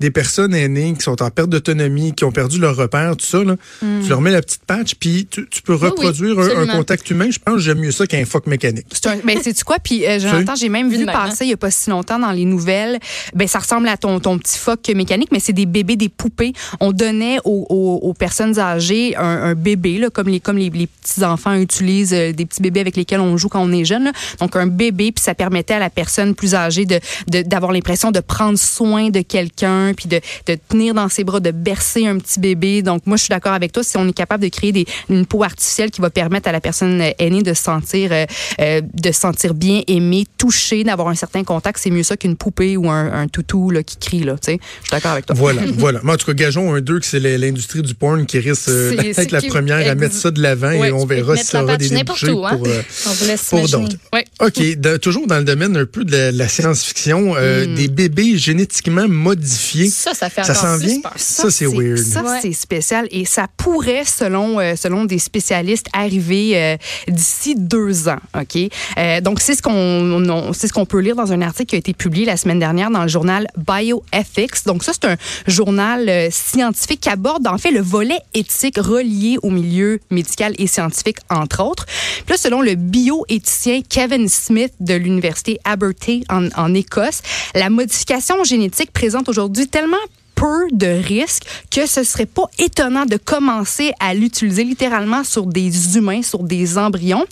des 0.00 0.10
personnes 0.10 0.54
aînées 0.54 0.94
qui 0.98 1.02
sont 1.04 1.22
en 1.22 1.30
perte 1.30 1.48
d'autonomie, 1.48 2.12
qui 2.12 2.24
ont 2.24 2.32
perdu 2.32 2.58
leur 2.58 2.76
repère, 2.76 3.16
tout 3.16 3.24
ça, 3.24 3.44
là, 3.44 3.56
tu 3.80 4.08
leur 4.08 4.20
mets 4.20 4.32
la 4.32 4.42
petite 4.42 4.62
patch, 4.66 4.94
puis 4.96 5.26
tu, 5.30 5.46
tu 5.48 5.62
peux 5.62 5.74
oui, 5.74 5.80
reproduire 5.80 6.38
un- 6.38 6.66
contact 6.66 7.08
humain. 7.10 7.28
Je 7.30 7.38
pense 7.38 7.54
que 7.56 7.60
j'aime 7.60 7.78
mieux 7.78 7.92
ça 7.92 8.06
qu'un 8.06 8.24
phoque 8.24 8.46
mécanique. 8.46 8.86
C'est 8.92 9.06
un, 9.06 9.16
ben, 9.24 9.38
quoi? 9.64 9.78
Puis, 9.78 10.06
euh, 10.06 10.18
j'ai 10.58 10.68
même 10.68 10.90
Vu 10.90 11.04
passer 11.06 11.44
il 11.44 11.48
n'y 11.48 11.54
a 11.54 11.56
pas 11.56 11.70
si 11.70 11.88
longtemps 11.90 12.18
dans 12.18 12.32
les 12.32 12.44
nouvelles. 12.44 12.98
Ben, 13.34 13.46
ça 13.48 13.58
ressemble 13.60 13.88
à 13.88 13.96
ton, 13.96 14.20
ton 14.20 14.38
petit 14.38 14.58
phoque 14.58 14.88
mécanique, 14.94 15.28
mais 15.32 15.40
c'est 15.40 15.52
des 15.52 15.66
bébés, 15.66 15.96
des 15.96 16.08
poupées. 16.08 16.37
On 16.80 16.92
donnait 16.92 17.38
aux, 17.44 17.66
aux- 17.68 17.98
aux 18.08 18.14
personnes 18.14 18.58
âgées 18.58 19.16
un, 19.16 19.22
un 19.24 19.54
bébé, 19.54 19.98
là, 19.98 20.10
comme 20.10 20.28
les, 20.28 20.40
comme 20.40 20.56
les, 20.58 20.70
les 20.70 20.86
petits-enfants 20.86 21.54
utilisent 21.54 22.14
euh, 22.14 22.32
des 22.32 22.46
petits 22.46 22.62
bébés 22.62 22.80
avec 22.80 22.96
lesquels 22.96 23.20
on 23.20 23.36
joue 23.36 23.48
quand 23.48 23.60
on 23.62 23.72
est 23.72 23.84
jeune. 23.84 24.04
là. 24.04 24.12
Donc, 24.40 24.56
un 24.56 24.66
bébé, 24.66 25.12
puis 25.12 25.22
ça 25.22 25.34
permettait 25.34 25.74
à 25.74 25.78
la 25.78 25.90
personne 25.90 26.34
plus 26.34 26.54
âgée 26.54 26.84
de, 26.86 27.00
de- 27.28 27.42
d'avoir 27.42 27.72
l'impression 27.72 28.10
de 28.10 28.20
prendre 28.20 28.58
soin 28.58 29.10
de 29.10 29.20
quelqu'un, 29.20 29.92
puis 29.96 30.08
de, 30.08 30.20
de 30.46 30.58
tenir 30.68 30.94
dans 30.94 31.08
ses 31.08 31.24
bras, 31.24 31.40
de 31.40 31.50
bercer 31.50 32.06
un 32.06 32.18
petit 32.18 32.40
bébé. 32.40 32.82
Donc, 32.82 33.02
moi, 33.06 33.16
je 33.16 33.22
suis 33.24 33.30
d'accord 33.30 33.52
avec 33.52 33.72
toi. 33.72 33.82
Si 33.82 33.96
on 33.96 34.06
est 34.08 34.12
capable 34.12 34.42
de 34.44 34.48
créer 34.48 34.72
des, 34.72 34.86
une 35.08 35.26
peau 35.26 35.42
artificielle 35.44 35.90
qui 35.90 36.00
va 36.00 36.10
permettre 36.10 36.48
à 36.48 36.52
la 36.52 36.60
personne 36.60 37.00
euh, 37.00 37.10
aînée 37.18 37.42
de 37.42 37.54
se 37.54 37.62
sentir, 37.62 38.10
euh, 38.12 38.24
euh, 38.60 38.80
de 38.94 39.12
se 39.12 39.20
sentir 39.20 39.54
bien 39.54 39.82
aimée, 39.86 40.26
touchée, 40.38 40.84
d'avoir 40.84 41.08
un 41.08 41.14
certain 41.14 41.44
contact, 41.44 41.78
c'est 41.82 41.90
mieux 41.90 42.02
ça 42.02 42.16
qu'une 42.16 42.36
poupée 42.36 42.76
ou 42.76 42.88
un, 42.90 43.12
un 43.12 43.28
toutou 43.28 43.70
là, 43.70 43.82
qui 43.82 43.96
crie. 43.96 44.20
Là, 44.20 44.34
tu 44.34 44.52
sais. 44.52 44.58
je 44.82 44.86
suis 44.86 44.90
d'accord 44.90 45.12
avec 45.12 45.26
toi. 45.26 45.34
Voilà, 45.38 45.62
voilà. 45.76 46.00
Mais 46.02 46.12
en 46.12 46.16
tout 46.16 46.26
cas, 46.26 46.27
gageons 46.32 46.74
un 46.74 46.80
deux 46.80 46.98
que 47.00 47.06
c'est 47.06 47.20
l'industrie 47.20 47.82
du 47.82 47.94
porn 47.94 48.26
qui 48.26 48.38
risque 48.38 48.68
euh, 48.68 48.94
d'être 48.96 49.30
la 49.32 49.42
première 49.42 49.88
à 49.90 49.94
mettre 49.94 50.14
ça 50.14 50.30
de 50.30 50.40
l'avant 50.42 50.68
Ouais, 50.78 50.88
et 50.88 50.92
on 50.92 51.06
verra 51.06 51.36
si 51.36 51.44
ça 51.44 51.62
aura 51.62 51.76
des 51.76 51.90
n'importe 51.90 52.24
débouchés 52.24 52.38
où, 52.38 52.46
hein. 52.46 52.56
pour, 52.56 52.66
euh, 52.66 52.82
On 53.06 53.56
pour 53.58 53.68
d'autres. 53.68 53.96
Ouais. 54.12 54.24
OK, 54.40 54.78
de- 54.78 54.96
toujours 54.96 55.26
dans 55.26 55.38
le 55.38 55.44
domaine 55.44 55.76
un 55.76 55.86
peu 55.86 56.04
de 56.04 56.12
la, 56.12 56.32
la 56.32 56.48
science-fiction, 56.48 57.34
euh, 57.36 57.66
Hmm. 57.66 57.74
des 57.74 57.88
bébés 57.88 58.36
génétiquement 58.38 59.08
modifiés. 59.08 59.88
Ça, 59.88 60.14
ça 60.14 60.28
fait 60.30 60.44
Ça 60.44 60.54
s'en 60.54 60.76
vient? 60.76 61.00
peur. 61.00 61.12
Ça, 61.16 61.50
c'est 61.50 61.66
weird. 61.66 61.98
Ça, 61.98 62.22
Ouais. 62.22 62.38
c'est 62.42 62.52
spécial 62.52 63.06
et 63.10 63.24
ça 63.24 63.46
pourrait, 63.56 64.04
selon, 64.04 64.60
euh, 64.60 64.74
selon 64.76 65.04
des 65.04 65.18
spécialistes, 65.18 65.86
arriver 65.92 66.52
euh, 66.56 66.76
d'ici 67.08 67.54
deux 67.56 68.08
ans. 68.08 68.18
OK? 68.38 68.56
Euh, 68.98 69.20
donc, 69.20 69.40
c'est 69.40 69.54
ce 69.54 69.62
qu'on 69.62 70.52
ce 70.52 70.72
qu'on 70.72 70.86
peut 70.86 71.00
lire 71.00 71.16
dans 71.16 71.32
un 71.32 71.42
article 71.42 71.70
qui 71.70 71.74
a 71.76 71.78
été 71.78 71.92
publié 71.94 72.26
la 72.26 72.36
semaine 72.36 72.58
dernière 72.58 72.90
dans 72.90 73.02
le 73.02 73.08
journal 73.08 73.46
Bioethics. 73.56 74.64
Donc, 74.66 74.84
ça, 74.84 74.92
c'est 74.92 75.08
un 75.08 75.16
journal 75.46 76.08
euh, 76.18 76.28
scientifique 76.30 77.00
qui 77.00 77.08
aborde, 77.08 77.46
en 77.46 77.58
fait, 77.58 77.70
le 77.70 77.80
volet 77.80 78.18
éthique 78.34 78.78
relié 78.78 79.38
au 79.42 79.50
milieu 79.50 80.00
médical 80.10 80.54
et 80.58 80.66
scientifique, 80.66 81.18
entre 81.30 81.62
autres. 81.62 81.86
Puis 81.86 82.30
là, 82.30 82.36
selon 82.36 82.60
le 82.60 82.74
bioéthicien 82.74 83.80
Kevin 83.88 84.28
Smith 84.28 84.72
de 84.80 84.94
l'Université 84.94 85.58
Abertay 85.64 86.22
en, 86.28 86.48
en 86.56 86.74
Écosse, 86.74 87.22
la 87.54 87.70
modification 87.70 88.42
génétique 88.44 88.92
présente 88.92 89.28
aujourd'hui 89.28 89.68
tellement 89.68 89.96
peu 90.38 90.68
de 90.70 90.86
risques 90.86 91.42
que 91.70 91.86
ce 91.86 92.04
serait 92.04 92.26
pas 92.26 92.44
étonnant 92.58 93.06
de 93.06 93.16
commencer 93.16 93.92
à 93.98 94.14
l'utiliser 94.14 94.62
littéralement 94.62 95.24
sur 95.24 95.46
des 95.46 95.96
humains, 95.96 96.22
sur 96.22 96.44
des 96.44 96.78
embryons. 96.78 97.24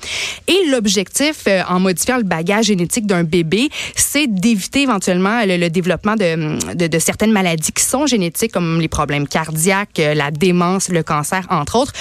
Et 0.49 0.67
l'objectif, 0.71 1.45
euh, 1.47 1.63
en 1.69 1.79
modifiant 1.79 2.17
le 2.17 2.25
bagage 2.25 2.67
génétique 2.67 3.07
d'un 3.07 3.23
bébé, 3.23 3.69
c'est 3.95 4.27
d'éviter 4.27 4.83
éventuellement 4.83 5.45
le, 5.45 5.57
le 5.57 5.71
développement 5.71 6.17
de, 6.17 6.75
de, 6.75 6.87
de 6.89 6.99
certaines 6.99 7.31
maladies 7.33 7.71
qui 7.73 7.85
sont 7.85 8.07
génétiques, 8.07 8.53
comme 8.53 8.81
les 8.81 8.89
problèmes 8.89 9.29
cardiaques, 9.29 10.01
euh, 10.01 10.15
la 10.15 10.33
démence, 10.33 10.89
le 10.89 11.03
cancer, 11.05 11.47
entre 11.51 11.77
autres. 11.77 11.93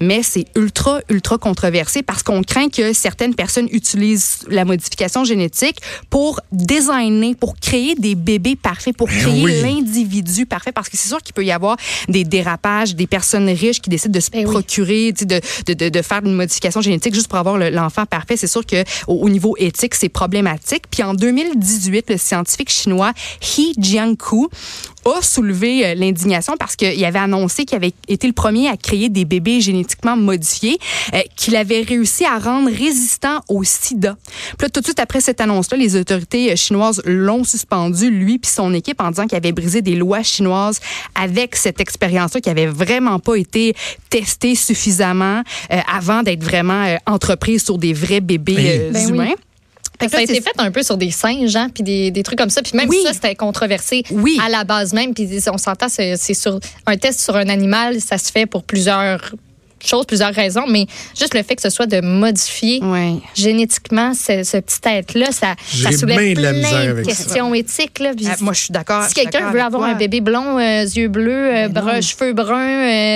Mais 0.00 0.22
c'est 0.24 0.46
ultra, 0.56 1.00
ultra 1.08 1.38
controversé 1.38 2.02
parce 2.02 2.22
qu'on 2.24 2.42
craint 2.42 2.68
que 2.68 2.92
certaines 2.92 3.34
personnes 3.34 3.68
utilisent 3.70 4.40
la 4.48 4.64
modification 4.64 5.22
génétique 5.24 5.76
pour 6.10 6.40
designer, 6.50 7.34
pour 7.36 7.54
créer 7.60 7.94
des 7.94 8.16
bébés 8.16 8.56
parfaits, 8.56 8.96
pour 8.96 9.06
Ben 9.06 9.20
créer 9.20 9.44
oui. 9.44 9.60
l'individu 9.62 10.46
parfait 10.48 10.72
parce 10.72 10.88
que 10.88 10.96
c'est 10.96 11.08
sûr 11.08 11.22
qu'il 11.22 11.34
peut 11.34 11.44
y 11.44 11.52
avoir 11.52 11.76
des 12.08 12.24
dérapages, 12.24 12.94
des 12.94 13.06
personnes 13.06 13.48
riches 13.48 13.80
qui 13.80 13.90
décident 13.90 14.12
de 14.12 14.20
se 14.20 14.30
Ben 14.30 14.44
procurer, 14.44 15.12
de, 15.12 15.24
de, 15.66 15.74
de, 15.74 15.88
de 15.88 16.02
faire 16.02 16.20
une 16.24 16.34
modification 16.34 16.80
génétique 16.80 17.14
juste 17.14 17.28
pour 17.28 17.38
avoir 17.38 17.56
le- 17.58 17.70
l'enfant 17.70 18.06
parfait. 18.06 18.36
C'est 18.36 18.46
sûr 18.46 18.64
que 18.66 18.82
au, 19.06 19.14
au 19.14 19.28
niveau 19.28 19.54
éthique, 19.58 19.94
c'est 19.94 20.08
problématique. 20.08 20.84
Puis 20.90 21.02
en 21.02 21.14
2018, 21.14 22.10
le 22.10 22.16
scientifique 22.18 22.70
chinois 22.70 23.12
He 23.42 23.72
Jiankui 23.78 24.46
a 25.04 25.22
soulevé 25.22 25.84
euh, 25.86 25.94
l'indignation 25.94 26.54
parce 26.58 26.76
qu'il 26.76 27.04
avait 27.04 27.18
annoncé 27.18 27.64
qu'il 27.64 27.76
avait 27.76 27.92
été 28.08 28.26
le 28.26 28.32
premier 28.32 28.68
à 28.68 28.76
créer 28.76 29.08
des 29.08 29.24
bébés 29.24 29.60
génétiquement 29.60 30.16
modifiés 30.16 30.78
euh, 31.14 31.20
qu'il 31.36 31.56
avait 31.56 31.82
réussi 31.82 32.24
à 32.24 32.38
rendre 32.38 32.68
résistants 32.70 33.40
au 33.48 33.64
sida. 33.64 34.16
Puis 34.58 34.66
là, 34.66 34.68
tout 34.70 34.80
de 34.80 34.84
suite 34.84 35.00
après 35.00 35.20
cette 35.20 35.40
annonce-là, 35.40 35.76
les 35.76 35.96
autorités 35.96 36.52
euh, 36.52 36.56
chinoises 36.56 37.00
l'ont 37.04 37.44
suspendu, 37.44 38.10
lui 38.10 38.38
puis 38.38 38.50
son 38.50 38.74
équipe, 38.74 39.00
en 39.00 39.10
disant 39.10 39.26
qu'il 39.26 39.36
avait 39.36 39.52
brisé 39.52 39.82
des 39.82 39.94
lois 39.94 40.22
chinoises 40.22 40.80
avec 41.14 41.56
cette 41.56 41.80
expérience-là 41.80 42.40
qui 42.40 42.50
avait 42.50 42.66
vraiment 42.66 43.18
pas 43.18 43.36
été 43.36 43.74
testée 44.10 44.54
suffisamment 44.54 45.42
euh, 45.72 45.80
avant 45.92 46.22
d'être 46.22 46.42
vraiment 46.42 46.84
euh, 46.84 46.96
entreprise 47.06 47.64
sur 47.64 47.78
des 47.78 47.92
vrais 47.92 48.20
bébés 48.20 48.54
Oui. 48.56 48.66
euh, 48.68 48.90
Ben 48.92 49.08
humains. 49.08 49.34
Que 50.06 50.12
ça 50.12 50.18
a 50.18 50.22
été 50.22 50.40
fait 50.40 50.52
un 50.58 50.70
peu 50.70 50.82
sur 50.82 50.96
des 50.96 51.10
singes, 51.10 51.56
hein, 51.56 51.68
puis 51.74 51.82
des, 51.82 52.10
des 52.10 52.22
trucs 52.22 52.38
comme 52.38 52.50
ça. 52.50 52.62
Puis 52.62 52.72
même 52.76 52.88
Oui. 52.88 52.98
ça, 53.04 53.12
c'était 53.12 53.34
controversé 53.34 54.04
Oui. 54.10 54.38
à 54.44 54.48
la 54.48 54.64
base 54.64 54.92
même. 54.92 55.14
Puis 55.14 55.28
on 55.52 55.58
s'entend, 55.58 55.88
c'est 55.88 56.16
c'est 56.16 56.34
sur 56.34 56.58
un 56.86 56.96
test 56.96 57.20
sur 57.20 57.36
un 57.36 57.48
animal, 57.48 58.00
ça 58.00 58.16
se 58.18 58.30
fait 58.30 58.46
pour 58.46 58.62
plusieurs 58.62 59.34
choses, 59.86 60.06
plusieurs 60.06 60.32
raisons, 60.34 60.64
mais 60.68 60.86
juste 61.18 61.34
le 61.34 61.42
fait 61.42 61.56
que 61.56 61.62
ce 61.62 61.70
soit 61.70 61.86
de 61.86 62.00
modifier 62.00 62.80
Ouais. 62.82 63.14
génétiquement 63.34 64.12
ce, 64.14 64.42
ce 64.42 64.56
petit 64.58 64.78
être-là, 64.86 65.26
ça, 65.32 65.54
ça 65.66 65.90
J'ai 65.90 65.96
soulève 65.96 66.18
de 66.30 66.34
plein 66.34 66.52
de 66.54 66.62
ça. 66.62 67.02
questions 67.02 67.54
éthiques. 67.54 67.98
Là, 67.98 68.12
puis 68.16 68.26
Ah, 68.30 68.36
moi, 68.40 68.52
je 68.52 68.60
suis 68.60 68.72
d'accord. 68.72 69.04
si 69.04 69.14
quelqu'un 69.14 69.50
veut 69.50 69.60
avoir 69.60 69.82
toi. 69.82 69.90
un 69.90 69.94
bébé 69.94 70.20
blond, 70.20 70.58
euh, 70.58 70.84
yeux 70.84 71.08
bleus, 71.08 71.54
euh, 71.56 71.68
brun, 71.68 72.00
cheveux 72.00 72.32
bruns, 72.32 72.56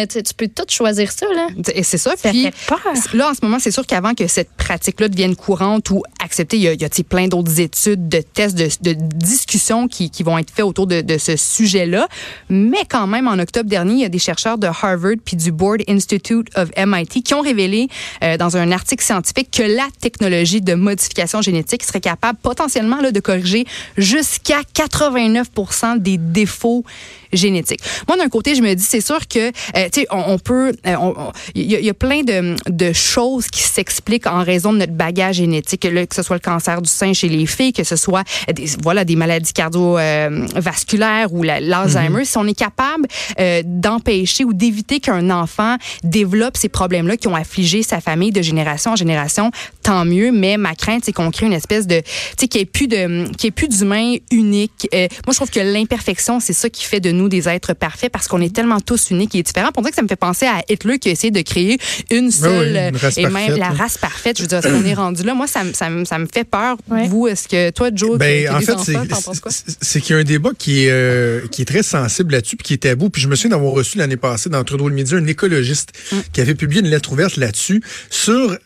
euh, 0.02 0.06
tu, 0.06 0.22
tu 0.22 0.34
peux 0.34 0.48
tout 0.48 0.64
choisir 0.68 1.10
ça. 1.12 1.26
Là. 1.34 1.48
Et 1.74 1.82
c'est 1.82 1.98
ça. 1.98 2.14
Ça 2.16 2.30
puis, 2.30 2.44
fait 2.44 2.54
peur. 2.66 2.80
Là, 3.14 3.30
en 3.30 3.34
ce 3.34 3.40
moment, 3.42 3.58
c'est 3.60 3.70
sûr 3.70 3.86
qu'avant 3.86 4.14
que 4.14 4.26
cette 4.26 4.50
pratique-là 4.52 5.08
devienne 5.08 5.36
courante 5.36 5.90
ou 5.90 6.02
acceptée, 6.22 6.56
il 6.56 6.62
y 6.62 6.68
a, 6.68 6.72
il 6.72 6.80
y 6.80 6.84
a, 6.84 6.88
plein 7.08 7.26
d'autres 7.28 7.60
études, 7.60 8.08
de 8.08 8.20
tests, 8.20 8.56
de, 8.56 8.68
de 8.82 8.96
discussions 8.98 9.88
qui, 9.88 10.10
qui 10.10 10.22
vont 10.22 10.38
être 10.38 10.50
faits 10.50 10.64
autour 10.64 10.86
de, 10.86 11.00
de 11.00 11.18
ce 11.18 11.36
sujet-là. 11.36 12.06
Mais 12.48 12.84
quand 12.88 13.06
même, 13.06 13.26
en 13.28 13.38
octobre 13.38 13.68
dernier, 13.68 13.94
il 13.94 14.00
y 14.00 14.04
a 14.04 14.08
des 14.08 14.18
chercheurs 14.18 14.58
de 14.58 14.66
Harvard 14.66 15.16
puis 15.24 15.36
du 15.36 15.50
Board 15.52 15.82
Institute 15.88 16.48
MIT 16.76 17.22
qui 17.22 17.34
ont 17.34 17.40
révélé 17.40 17.88
euh, 18.22 18.36
dans 18.36 18.56
un 18.56 18.72
article 18.72 19.04
scientifique 19.04 19.50
que 19.50 19.62
la 19.62 19.88
technologie 20.00 20.60
de 20.60 20.74
modification 20.74 21.42
génétique 21.42 21.82
serait 21.82 22.00
capable 22.00 22.38
potentiellement 22.42 23.00
de 23.02 23.20
corriger 23.20 23.66
jusqu'à 23.96 24.60
89% 24.74 25.98
des 25.98 26.18
défauts 26.18 26.84
génétiques. 27.32 27.80
Moi, 28.08 28.16
d'un 28.16 28.28
côté, 28.28 28.54
je 28.54 28.62
me 28.62 28.74
dis, 28.74 28.82
c'est 28.82 29.00
sûr 29.00 29.26
que, 29.28 29.48
euh, 29.48 29.50
tu 29.92 30.00
sais, 30.02 30.06
on, 30.10 30.22
on 30.34 30.38
peut, 30.38 30.72
euh, 30.86 30.94
on- 31.00 31.14
on- 31.16 31.32
il 31.54 31.70
y, 31.70 31.76
a- 31.76 31.80
il 31.80 31.84
y 31.86 31.90
a 31.90 31.94
plein 31.94 32.22
de, 32.22 32.56
de 32.70 32.92
choses 32.92 33.46
qui 33.48 33.62
s'expliquent 33.62 34.26
en 34.26 34.42
raison 34.42 34.72
de 34.72 34.78
notre 34.78 34.92
bagage 34.92 35.36
génétique, 35.36 35.84
là, 35.84 36.06
que 36.06 36.14
ce 36.14 36.22
soit 36.22 36.36
le 36.36 36.40
cancer 36.40 36.82
du 36.82 36.88
sein 36.90 37.12
chez 37.12 37.28
les 37.28 37.46
filles, 37.46 37.72
que 37.72 37.84
ce 37.84 37.96
soit 37.96 38.24
des, 38.52 38.66
voilà, 38.82 39.04
des 39.04 39.16
maladies 39.16 39.52
cardiovasculaires 39.52 41.32
ou 41.32 41.42
la- 41.42 41.60
l'Alzheimer. 41.60 42.24
Si 42.24 42.36
on 42.38 42.46
est 42.46 42.54
capable 42.58 43.06
euh, 43.38 43.62
d'empêcher 43.64 44.44
ou 44.44 44.52
d'éviter 44.52 45.00
qu'un 45.00 45.30
enfant 45.30 45.76
développe 46.04 46.56
ces 46.56 46.68
problèmes-là 46.68 47.16
qui 47.16 47.28
ont 47.28 47.34
affligé 47.36 47.82
sa 47.82 48.00
famille 48.00 48.32
de 48.32 48.42
génération 48.42 48.92
en 48.92 48.96
génération, 48.96 49.50
tant 49.82 50.04
mieux. 50.04 50.32
Mais 50.32 50.56
ma 50.56 50.74
crainte, 50.74 51.02
c'est 51.04 51.12
qu'on 51.12 51.30
crée 51.30 51.46
une 51.46 51.52
espèce 51.52 51.86
de, 51.86 52.00
tu 52.00 52.06
sais, 52.38 52.48
qu'il 52.48 52.60
n'y 52.60 52.62
ait 52.62 53.50
plus 53.50 53.68
d'humains 53.68 54.14
uniques. 54.30 54.88
Euh, 54.94 55.08
moi, 55.26 55.32
je 55.32 55.36
trouve 55.36 55.50
que 55.50 55.60
l'imperfection, 55.60 56.40
c'est 56.40 56.52
ça 56.52 56.68
qui 56.70 56.84
fait 56.84 57.00
de 57.00 57.10
nous 57.12 57.21
des 57.28 57.48
êtres 57.48 57.74
parfaits 57.74 58.10
parce 58.12 58.28
qu'on 58.28 58.40
est 58.40 58.54
tellement 58.54 58.80
tous 58.80 59.10
uniques 59.10 59.34
et 59.34 59.42
différents. 59.42 59.72
Pour 59.72 59.82
dire 59.82 59.90
que 59.90 59.96
ça 59.96 60.02
me 60.02 60.08
fait 60.08 60.16
penser 60.16 60.46
à 60.46 60.62
Hitler 60.68 60.98
qui 60.98 61.08
a 61.08 61.12
essayé 61.12 61.30
de 61.30 61.40
créer 61.42 61.78
une 62.10 62.30
seule 62.30 62.72
oui, 62.74 62.88
une 62.90 62.96
race 62.96 63.18
et 63.18 63.26
même 63.26 63.56
la 63.56 63.70
race 63.70 63.98
parfaite. 63.98 64.36
Je 64.38 64.42
veux 64.42 64.48
dire, 64.48 64.58
est-ce 64.58 64.68
qu'on 64.68 64.84
est 64.84 64.94
rendu 64.94 65.22
là? 65.22 65.34
Moi, 65.34 65.46
ça, 65.46 65.64
me- 65.64 65.72
ça, 65.72 65.88
me- 65.90 66.04
ça 66.04 66.18
me 66.18 66.26
fait 66.32 66.44
peur. 66.44 66.76
Ouais. 66.88 67.06
Vous, 67.08 67.28
est-ce 67.28 67.48
que 67.48 67.70
toi, 67.70 67.90
Joe, 67.94 68.18
Ben, 68.18 68.44
t'as 68.46 68.56
en 68.56 68.60
fait, 68.60 68.78
c'est- 68.84 68.92
t'en 68.94 69.20
penses 69.20 69.40
quoi? 69.40 69.50
c'est 69.50 69.76
c'est 69.80 70.00
qu'il 70.00 70.14
y 70.14 70.18
a 70.18 70.20
un 70.20 70.24
débat 70.24 70.50
qui 70.58 70.84
est, 70.84 70.90
euh, 70.90 71.46
qui 71.50 71.62
est 71.62 71.66
très 71.66 71.82
sensible 71.82 72.32
là-dessus, 72.32 72.56
puis 72.56 72.64
qui 72.64 72.74
est 72.74 72.78
tabou. 72.78 73.10
Puis 73.10 73.22
je 73.22 73.28
me 73.28 73.34
souviens 73.36 73.50
d'avoir 73.56 73.72
reçu 73.72 73.98
l'année 73.98 74.16
passée 74.16 74.48
dans 74.50 74.62
Trudeau 74.64 74.88
le 74.88 74.94
Midi 74.94 75.14
un 75.14 75.26
écologiste 75.26 75.92
Mm. 76.12 76.16
qui 76.32 76.40
avait 76.40 76.54
publié 76.54 76.80
une 76.80 76.88
lettre 76.88 77.12
ouverte 77.12 77.36
là-dessus 77.36 77.82
sur 78.10 78.56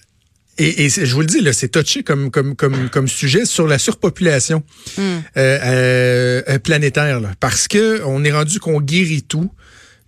et, 0.59 0.85
et 0.87 0.89
je 0.89 1.13
vous 1.15 1.21
le 1.21 1.27
dis, 1.27 1.41
là, 1.41 1.53
c'est 1.53 1.69
touché 1.69 2.03
comme, 2.03 2.31
comme, 2.31 2.57
comme, 2.57 2.89
comme 2.91 3.09
sujet 3.09 3.45
sur 3.45 3.67
la 3.67 3.79
surpopulation 3.79 4.63
Mm. 4.97 5.01
euh, 5.03 5.21
euh, 5.37 6.43
euh, 6.49 6.59
planétaire. 6.59 7.21
là. 7.21 7.33
parce 7.41 7.69
que 7.69 8.03
on 8.05 8.25
est 8.25 8.33
rendu 8.33 8.59
qu'on 8.61 8.81
guérit 8.81 9.23
tout 9.23 9.51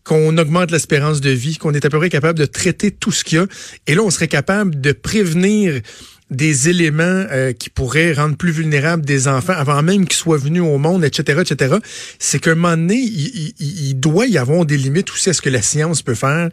qu'on 0.05 0.39
augmente 0.39 0.71
l'espérance 0.71 1.21
de 1.21 1.29
vie, 1.31 1.59
qu'on 1.59 1.75
est 1.75 1.85
à 1.85 1.91
peu 1.91 1.99
près 1.99 2.09
capable 2.09 2.39
de 2.39 2.47
traiter 2.47 2.91
tout 2.91 3.13
ce 3.13 3.25
qu'il 3.25 3.37
y 3.37 3.41
a. 3.43 3.47
Et 3.87 3.95
là, 3.95 4.03
on 4.03 4.09
serait 4.11 4.27
capable 4.29 4.81
de 4.81 4.93
prévenir 4.93 5.83
des 6.31 6.69
éléments 6.69 7.03
euh, 7.31 7.53
qui 7.53 7.71
pourraient 7.71 8.13
rendre 8.13 8.37
plus 8.37 8.51
vulnérables 8.51 9.05
des 9.05 9.29
enfants 9.29 9.55
avant 9.57 9.83
même 9.83 10.07
qu'ils 10.07 10.19
soient 10.19 10.37
venus 10.37 10.63
au 10.63 10.77
monde, 10.79 11.03
etc., 11.05 11.41
etc. 11.41 11.77
C'est 12.19 12.39
qu'à 12.39 12.51
un 12.51 12.55
moment 12.55 12.77
donné, 12.77 12.97
il, 12.97 13.55
il- 13.59 13.89
il 13.89 13.95
doit 13.95 14.27
y 14.27 14.37
avoir 14.37 14.67
des 14.67 14.77
limites 14.77 15.11
aussi 15.11 15.31
à 15.31 15.33
ce 15.33 15.41
que 15.41 15.49
la 15.51 15.63
science 15.63 16.03
peut 16.03 16.15
faire. 16.15 16.51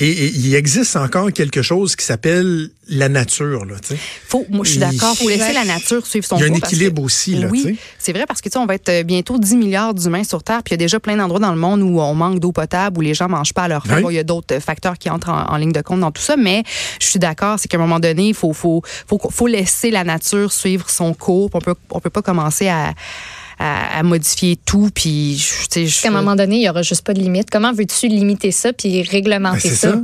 Et, 0.00 0.08
et 0.08 0.26
il 0.32 0.54
existe 0.54 0.94
encore 0.94 1.32
quelque 1.32 1.60
chose 1.62 1.96
qui 1.96 2.04
s'appelle 2.04 2.70
la 2.88 3.08
nature. 3.08 3.64
Là, 3.64 3.74
tu 3.80 3.88
sais. 3.88 3.98
Faut, 4.28 4.46
moi, 4.48 4.64
je 4.64 4.70
suis 4.70 4.78
Il- 4.78 4.80
d'accord. 4.80 5.16
Faut 5.16 5.28
laisser 5.28 5.52
la 5.52 5.64
nature 5.64 6.06
suivre 6.06 6.24
son 6.24 6.36
Il 6.36 6.40
y 6.40 6.42
a 6.44 6.46
un 6.46 6.50
cours 6.50 6.60
que- 6.60 6.66
équilibre 6.68 7.02
aussi, 7.02 7.34
là, 7.34 7.48
tu 7.48 7.52
Oui, 7.52 7.78
c'est 7.98 8.12
vrai 8.12 8.24
parce 8.26 8.40
que 8.40 8.48
tu 8.48 8.52
sais, 8.52 8.58
on 8.58 8.66
va 8.66 8.76
être 8.76 8.88
euh, 8.88 9.02
bientôt 9.02 9.36
10 9.38 9.56
milliards 9.56 9.94
d'humains 9.94 10.22
sur 10.22 10.44
Terre, 10.44 10.62
puis 10.62 10.70
il 10.70 10.74
y 10.74 10.80
a 10.80 10.84
déjà 10.84 11.00
plein 11.00 11.16
d'endroits 11.16 11.40
dans 11.40 11.50
le 11.52 11.58
monde 11.58 11.82
où 11.82 12.00
on 12.00 12.14
manque 12.14 12.38
d'eau 12.38 12.52
potable, 12.52 12.98
où 12.98 13.00
les 13.00 13.14
gens 13.14 13.28
mangent 13.28 13.52
pas 13.52 13.64
à 13.64 13.68
leur 13.68 13.84
faim. 13.84 13.96
Oui. 13.96 14.02
Bon, 14.02 14.10
il 14.10 14.14
y 14.14 14.18
a 14.20 14.24
d'autres 14.24 14.54
euh, 14.54 14.60
facteurs 14.60 14.96
qui 14.98 15.10
entrent 15.10 15.30
en, 15.30 15.52
en 15.52 15.56
ligne 15.56 15.72
de 15.72 15.80
compte 15.80 15.98
dans 16.00 16.12
tout 16.12 16.22
ça, 16.22 16.36
mais 16.36 16.62
je 17.00 17.06
suis 17.06 17.18
d'accord, 17.18 17.58
c'est 17.58 17.66
qu'à 17.66 17.76
un 17.76 17.80
moment 17.80 17.98
donné, 17.98 18.28
il 18.28 18.34
faut, 18.34 18.52
faut, 18.52 18.82
faut, 19.08 19.18
faut 19.30 19.46
laisser 19.46 19.90
la 19.90 20.04
nature 20.04 20.52
suivre 20.52 20.88
son 20.90 21.14
cours. 21.14 21.50
puis 21.50 21.58
On 21.58 21.60
peut, 21.60 21.74
on 21.90 22.00
peut 22.00 22.10
pas 22.10 22.22
commencer 22.22 22.68
à, 22.68 22.92
à, 23.58 23.98
à 23.98 24.02
modifier 24.02 24.56
tout, 24.56 24.90
puis 24.94 25.36
je- 25.38 25.62
tu 25.62 25.66
sais, 25.70 25.86
je- 25.86 26.02
Qu'à 26.02 26.08
un 26.08 26.12
moment 26.12 26.36
donné, 26.36 26.56
il 26.56 26.60
n'y 26.60 26.68
aura 26.68 26.82
juste 26.82 27.04
pas 27.04 27.14
de 27.14 27.20
limite. 27.20 27.48
Comment 27.50 27.72
veux-tu 27.72 28.06
limiter 28.08 28.52
ça 28.52 28.72
puis 28.72 29.02
réglementer 29.02 29.68
Ben, 29.70 29.74
ça. 29.74 29.94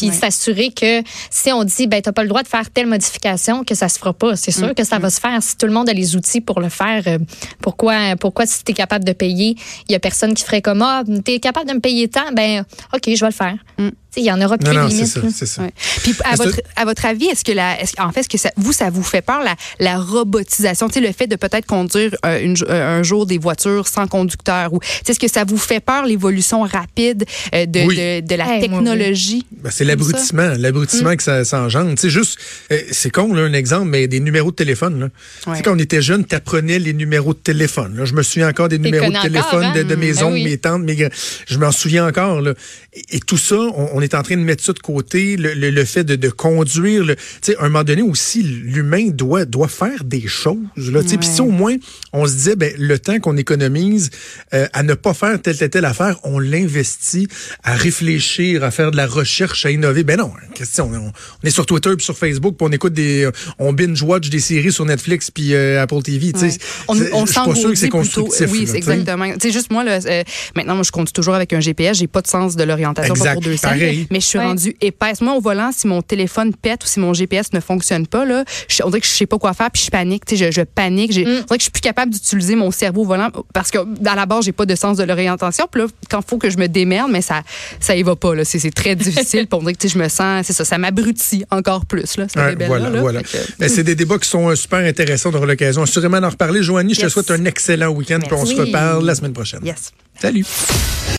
Puis 0.00 0.08
Ouais. 0.10 0.14
s'assurer 0.16 0.70
que 0.72 1.02
si 1.30 1.52
on 1.52 1.64
dit, 1.64 1.86
ben, 1.86 2.00
t'as 2.02 2.12
pas 2.12 2.22
le 2.22 2.28
droit 2.28 2.42
de 2.42 2.48
faire 2.48 2.68
telle 2.70 2.86
modification, 2.86 3.64
que 3.64 3.74
ça 3.74 3.88
se 3.88 3.98
fera 3.98 4.12
pas. 4.12 4.36
C'est 4.36 4.50
sûr 4.50 4.68
Mm, 4.68 4.74
que 4.74 4.84
ça 4.84 4.98
va 4.98 5.10
se 5.10 5.20
faire. 5.20 5.42
Si 5.42 5.56
tout 5.56 5.66
le 5.66 5.72
monde 5.72 5.88
a 5.88 5.92
les 5.92 6.16
outils 6.16 6.40
pour 6.40 6.60
le 6.60 6.68
faire, 6.68 7.02
euh, 7.06 7.18
pourquoi, 7.60 8.16
pourquoi 8.18 8.46
si 8.46 8.64
t'es 8.64 8.72
capable 8.72 9.04
de 9.04 9.12
payer, 9.12 9.56
il 9.88 9.92
y 9.92 9.94
a 9.94 9.98
personne 10.00 10.34
qui 10.34 10.44
ferait 10.44 10.62
comme, 10.62 10.82
ah, 10.82 11.02
t'es 11.24 11.38
capable 11.38 11.68
de 11.68 11.74
me 11.74 11.80
payer 11.80 12.08
tant, 12.08 12.32
ben, 12.34 12.64
OK, 12.94 13.02
je 13.06 13.20
vais 13.20 13.26
le 13.26 13.32
faire. 13.32 13.56
Mm. 13.78 13.88
Sais, 14.12 14.22
Il 14.22 14.26
y 14.26 14.32
en 14.32 14.42
aura 14.42 14.58
plus 14.58 14.66
Non, 14.66 14.74
non, 14.82 14.88
de 14.88 14.92
ça. 15.04 15.20
Ouais. 15.62 15.72
Puis 16.02 16.16
à 16.24 16.34
votre, 16.34 16.60
à 16.74 16.84
votre 16.84 17.06
avis, 17.06 17.26
est-ce 17.26 17.44
que 17.44 17.52
la, 17.52 17.80
est-ce, 17.80 17.92
en 18.02 18.10
fait, 18.10 18.20
est-ce 18.20 18.28
que 18.28 18.38
ça, 18.38 18.50
vous, 18.56 18.72
ça 18.72 18.90
vous 18.90 19.04
fait 19.04 19.22
peur 19.22 19.40
la, 19.44 19.54
la 19.78 19.98
robotisation, 20.00 20.88
tu 20.88 20.94
sais, 20.94 21.00
le 21.00 21.12
fait 21.12 21.28
de 21.28 21.36
peut-être 21.36 21.64
conduire 21.66 22.16
euh, 22.26 22.40
une 22.42 22.56
euh, 22.68 22.98
un 22.98 23.04
jour 23.04 23.24
des 23.24 23.38
voitures 23.38 23.86
sans 23.86 24.08
conducteur 24.08 24.72
ou, 24.72 24.80
tu 24.80 24.86
sais, 25.06 25.12
est-ce 25.12 25.20
que 25.20 25.28
ça 25.28 25.44
vous 25.44 25.58
fait 25.58 25.78
peur 25.78 26.06
l'évolution 26.06 26.62
rapide 26.62 27.24
euh, 27.54 27.66
de, 27.66 27.80
Oui. 27.86 27.96
de, 27.96 28.20
de 28.26 28.34
la 28.34 28.54
Hey, 28.56 28.60
technologie? 28.62 29.46
Ben, 29.52 29.70
c'est 29.70 29.84
Comme 29.96 29.98
l'abrutissement, 30.08 30.48
Mm. 30.56 30.60
l'abrutissement 30.62 31.16
que 31.16 31.22
ça, 31.22 31.44
ça 31.44 31.60
engendre. 31.62 31.90
Tu 31.94 32.02
sais, 32.02 32.10
juste, 32.10 32.38
euh, 32.72 32.78
c'est 32.90 33.10
con, 33.10 33.32
là, 33.34 33.42
un 33.42 33.52
exemple, 33.52 33.88
mais 33.88 34.06
des 34.08 34.20
numéros 34.20 34.50
de 34.50 34.56
téléphone. 34.56 35.00
Là. 35.00 35.08
Tu 35.42 35.50
Ouais. 35.50 35.62
quand 35.62 35.74
on 35.74 35.78
était 35.78 36.02
jeune, 36.02 36.24
t'apprenais 36.24 36.78
les 36.78 36.92
numéros 36.92 37.34
de 37.34 37.38
téléphone. 37.38 37.96
Là. 37.96 38.04
Je 38.04 38.14
me 38.14 38.22
souviens 38.22 38.48
encore 38.48 38.68
des 38.68 38.78
numéros 38.78 39.10
de 39.10 39.20
téléphone 39.22 39.60
encore, 39.64 39.74
de, 39.74 39.80
hein? 39.80 39.84
de 39.84 39.94
mes 39.94 40.12
Ben 40.12 40.22
oncles, 40.24 40.34
oui. 40.34 40.44
mes 40.44 40.58
tantes, 40.58 40.82
mes 40.82 40.96
grands. 40.96 41.08
Je 41.48 41.58
m'en 41.58 41.72
souviens 41.72 42.06
encore. 42.06 42.40
Là. 42.40 42.54
Et, 42.92 43.16
et 43.16 43.20
tout 43.20 43.38
ça, 43.38 43.56
on, 43.56 43.90
on 43.94 44.00
est 44.00 44.14
en 44.14 44.22
train 44.22 44.36
de 44.36 44.42
mettre 44.42 44.64
ça 44.64 44.72
de 44.72 44.78
côté, 44.78 45.36
le, 45.36 45.54
le, 45.54 45.70
le 45.70 45.84
fait 45.84 46.04
de, 46.04 46.16
de 46.16 46.28
conduire. 46.28 47.04
le- 47.04 47.16
Tu 47.16 47.22
sais, 47.42 47.56
à 47.56 47.60
un 47.62 47.68
moment 47.68 47.84
donné 47.84 48.02
aussi, 48.02 48.42
l'humain 48.42 49.08
doit, 49.08 49.44
doit 49.44 49.68
faire 49.68 50.04
des 50.04 50.26
choses. 50.26 50.56
Tu. 50.76 51.18
Puis 51.18 51.28
si 51.28 51.40
au 51.40 51.50
moins, 51.50 51.76
on 52.12 52.26
se 52.26 52.32
disait, 52.32 52.56
ben, 52.56 52.72
le 52.78 52.98
temps 52.98 53.18
qu'on 53.20 53.36
économise 53.36 54.10
euh, 54.54 54.66
à 54.72 54.82
ne 54.82 54.94
pas 54.94 55.14
faire 55.14 55.40
telle, 55.40 55.56
telle, 55.56 55.70
telle 55.70 55.84
affaire, 55.84 56.18
on 56.24 56.38
l'investit 56.38 57.28
à 57.62 57.74
réfléchir, 57.74 58.64
à 58.64 58.70
faire 58.70 58.90
de 58.90 58.96
la 58.96 59.06
recherche, 59.06 59.64
à 59.66 59.70
innover. 59.80 60.04
Ben 60.04 60.16
non, 60.18 60.32
question. 60.54 60.90
On, 60.92 61.12
on 61.42 61.46
est 61.46 61.50
sur 61.50 61.66
Twitter 61.66 61.90
puis 61.96 62.04
sur 62.04 62.16
Facebook, 62.16 62.56
puis 62.56 62.66
on 62.68 62.72
écoute 62.72 62.92
des, 62.92 63.28
on 63.58 63.72
binge-watch 63.72 64.28
des 64.30 64.40
séries 64.40 64.72
sur 64.72 64.84
Netflix 64.84 65.30
puis 65.30 65.54
euh, 65.54 65.82
Apple 65.82 66.02
TV. 66.02 66.32
Tu 66.32 66.38
sais, 66.40 66.46
Ouais. 66.46 66.52
On, 66.88 66.94
c'est- 66.94 67.12
on 67.12 67.26
je 67.26 67.32
suis 67.32 67.40
pas 67.42 67.54
sûr 67.54 67.70
que 67.70 67.74
c'est 67.74 67.88
plutôt. 67.88 67.98
constructif. 67.98 68.48
Oui, 68.52 68.66
là, 68.66 68.74
exactement. 68.74 69.32
Tu 69.32 69.40
sais, 69.40 69.50
juste 69.50 69.70
moi, 69.70 69.84
là, 69.84 69.98
euh, 70.04 70.22
maintenant, 70.54 70.74
moi, 70.74 70.84
je 70.84 70.90
conduis 70.90 71.12
toujours 71.12 71.34
avec 71.34 71.52
un 71.52 71.60
GPS. 71.60 71.98
J'ai 71.98 72.06
pas 72.06 72.20
de 72.22 72.26
sens 72.26 72.56
de 72.56 72.62
l'orientation, 72.64 73.14
pour 73.14 73.40
deux 73.42 73.56
cents. 73.56 73.68
pareil. 73.68 74.06
Mais 74.10 74.20
je 74.20 74.26
suis 74.26 74.38
Ouais. 74.38 74.44
rendue 74.44 74.76
épaisse. 74.80 75.20
Moi, 75.20 75.34
au 75.34 75.40
volant, 75.40 75.70
si 75.76 75.86
mon 75.86 76.02
téléphone 76.02 76.54
pète 76.54 76.84
ou 76.84 76.86
si 76.86 77.00
mon 77.00 77.12
GPS 77.14 77.52
ne 77.52 77.60
fonctionne 77.60 78.06
pas, 78.06 78.24
là, 78.24 78.44
je, 78.68 78.82
on 78.84 78.88
dirait 78.90 79.00
que 79.00 79.06
je 79.06 79.12
sais 79.12 79.26
pas 79.26 79.38
quoi 79.38 79.52
faire 79.54 79.70
puis 79.70 79.82
je 79.84 79.90
panique. 79.90 80.24
Tu 80.26 80.36
sais, 80.36 80.46
je, 80.46 80.60
je 80.60 80.62
panique. 80.62 81.12
J'ai- 81.12 81.22
On 81.26 81.30
dirait 81.30 81.44
que 81.48 81.54
je 81.58 81.62
suis 81.62 81.70
plus 81.70 81.80
capable 81.80 82.12
d'utiliser 82.12 82.56
mon 82.56 82.70
cerveau 82.70 83.02
au 83.02 83.06
volant 83.06 83.28
parce 83.54 83.70
que, 83.70 83.78
à 83.78 84.14
la 84.16 84.26
base, 84.26 84.44
j'ai 84.44 84.52
pas 84.52 84.66
de 84.66 84.74
sens 84.74 84.96
de 84.96 85.04
l'orientation. 85.04 85.66
Puis 85.70 85.82
là, 85.82 85.88
quand 86.10 86.20
faut 86.28 86.38
que 86.38 86.50
je 86.50 86.58
me 86.58 86.66
démerde, 86.68 87.10
mais 87.10 87.22
ça, 87.22 87.42
ça 87.80 87.94
y 87.96 88.02
va 88.02 88.16
pas, 88.16 88.34
là. 88.34 88.44
C'est 88.44 88.58
c'est 88.58 88.70
très 88.70 88.94
difficile. 88.96 89.46
On 89.60 89.62
dirait 89.62 89.74
que, 89.74 89.86
je 89.88 89.98
me 89.98 90.08
sens, 90.08 90.46
c'est 90.46 90.52
ça, 90.54 90.64
ça 90.64 90.78
m'abrutit 90.78 91.44
encore 91.50 91.84
plus, 91.84 92.16
là. 92.16 92.26
Ouais, 92.34 92.56
voilà, 92.66 92.88
là. 92.88 93.00
voilà. 93.00 93.22
Que- 93.22 93.68
c'est 93.68 93.84
des 93.84 93.94
débats 93.94 94.18
qui 94.18 94.28
sont 94.28 94.48
euh, 94.48 94.54
super 94.56 94.78
intéressants. 94.78 95.30
On 95.32 95.36
aura 95.36 95.46
l'occasion 95.46 95.82
assurément 95.82 96.20
d'en 96.20 96.30
reparler. 96.30 96.62
Joanie, 96.62 96.94
je 96.94 97.02
te 97.02 97.08
souhaite 97.08 97.30
un 97.30 97.44
excellent 97.44 97.88
week-end, 97.90 98.18
puis 98.20 98.32
on 98.32 98.46
se 98.46 98.54
reparle 98.54 99.04
la 99.04 99.14
semaine 99.14 99.34
prochaine. 99.34 99.60
Yes. 99.64 99.92
Salut. 100.20 100.44